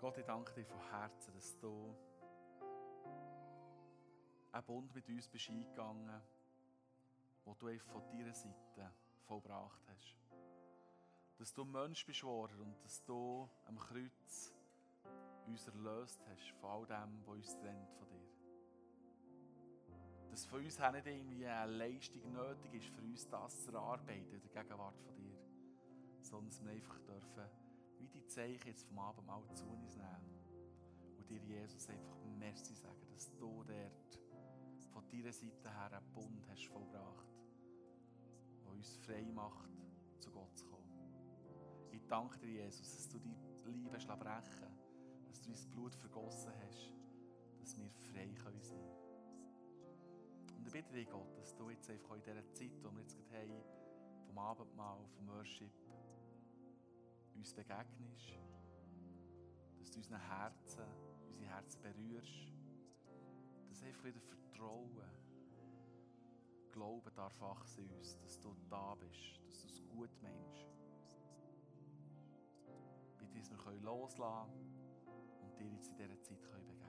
Gott, 0.00 0.18
ich 0.18 0.24
danke 0.24 0.52
dir 0.52 0.66
von 0.66 0.80
Herzen, 0.90 1.32
dass 1.32 1.56
du 1.60 1.94
einen 4.50 4.64
Bund 4.64 4.92
mit 4.92 5.08
uns 5.08 5.28
bist 5.28 5.50
eingegangen, 5.50 6.20
wo 7.44 7.54
du 7.54 7.78
von 7.78 8.02
deiner 8.08 8.34
Seite 8.34 8.90
vollbracht 9.28 9.82
hast. 9.86 10.29
Dass 11.40 11.54
du 11.54 11.64
Mensch 11.64 12.04
bist 12.04 12.20
geworden 12.20 12.60
und 12.60 12.84
dass 12.84 13.02
du 13.02 13.48
am 13.66 13.78
Kreuz 13.78 14.52
uns 15.46 15.66
erlöst 15.66 16.20
hast 16.28 16.50
von 16.60 16.68
all 16.68 16.86
dem, 16.86 17.22
was 17.24 17.34
uns 17.34 17.56
trennt 17.56 17.90
von 17.94 18.06
dir. 18.10 18.28
Dass 20.30 20.44
von 20.44 20.62
uns 20.62 20.78
auch 20.78 20.92
nicht 20.92 21.06
irgendwie 21.06 21.46
eine 21.46 21.72
Leistung 21.72 22.30
nötig 22.30 22.74
ist, 22.74 22.94
für 22.94 23.00
uns 23.00 23.26
das 23.26 23.64
zu 23.64 23.72
erarbeiten 23.72 24.34
in 24.34 24.42
der 24.42 24.50
Gegenwart 24.50 25.00
von 25.00 25.14
dir, 25.14 25.34
sondern 26.20 26.50
dass 26.50 26.62
wir 26.62 26.72
einfach 26.72 26.98
dürfen, 27.00 27.48
wie 28.00 28.08
die 28.08 28.26
Zeichen 28.26 28.68
jetzt 28.68 28.84
vom 28.84 28.98
Abendmahl 28.98 29.42
zu 29.54 29.64
uns 29.64 29.96
nehmen 29.96 30.44
und 31.16 31.30
dir 31.30 31.40
Jesus 31.40 31.88
einfach 31.88 32.18
Merci 32.38 32.74
sagen, 32.74 33.06
dass 33.14 33.34
du 33.38 33.64
dort 33.64 34.20
von 34.92 35.08
deiner 35.08 35.32
Seite 35.32 35.70
her 35.72 35.90
einen 35.90 36.12
Bund 36.12 36.46
hast 36.50 36.66
vollbracht, 36.66 37.32
der 38.62 38.72
uns 38.72 38.98
frei 38.98 39.24
macht, 39.32 39.70
zu 40.18 40.30
Gott 40.32 40.54
zu 40.58 40.66
kommen. 40.66 40.69
Ich 41.92 42.06
danke 42.06 42.38
dir, 42.38 42.64
Jesus, 42.64 42.96
dass 42.96 43.08
du 43.08 43.18
die 43.18 43.34
Liebe 43.64 43.98
brechen 43.98 44.80
dass 45.28 45.42
du 45.42 45.50
dein 45.52 45.70
Blut 45.70 45.94
vergossen 45.94 46.52
hast, 46.64 46.92
dass 47.60 47.76
wir 47.76 47.88
frei 48.12 48.34
sein 48.34 48.34
können. 48.34 48.60
Und 50.56 50.66
ich 50.66 50.72
bitte 50.72 50.92
dich, 50.92 51.08
Gott, 51.08 51.36
dass 51.38 51.54
du 51.54 51.70
jetzt 51.70 51.88
einfach 51.88 52.16
in 52.16 52.22
dieser 52.22 52.52
Zeit, 52.52 52.72
die 52.76 52.82
wir 52.82 53.00
jetzt 53.00 53.16
gerade 53.16 53.52
haben, 53.52 53.64
vom 54.26 54.38
Abendmahl, 54.38 54.98
vom 55.16 55.28
Worship, 55.28 55.72
uns 57.34 57.54
begegnest, 57.54 58.34
dass 59.78 59.90
du 59.90 59.98
unseren 59.98 60.20
Herzen, 60.20 60.84
unsere 61.28 61.48
Herzen 61.48 61.80
berührst, 61.80 62.52
dass 63.68 63.82
einfach 63.82 64.04
wieder 64.04 64.20
Vertrauen, 64.20 65.20
Glauben 66.72 67.14
darf 67.14 67.40
wachsen 67.40 67.84
in 67.84 67.92
uns, 67.96 68.16
dass 68.20 68.38
du 68.40 68.54
da 68.68 68.94
bist, 68.94 69.40
dass 69.48 69.60
du 69.62 69.66
es 69.68 69.82
gut 69.88 70.10
meinst. 70.22 70.66
Dass 73.34 73.50
wir 73.50 73.80
loslassen 73.82 74.52
können, 74.52 75.56
dir 75.58 75.66
jetzt 75.72 75.90
in 75.90 75.96
dieser 75.96 76.22
Zeit 76.22 76.40
begegnen 76.42 76.66
können. 76.66 76.79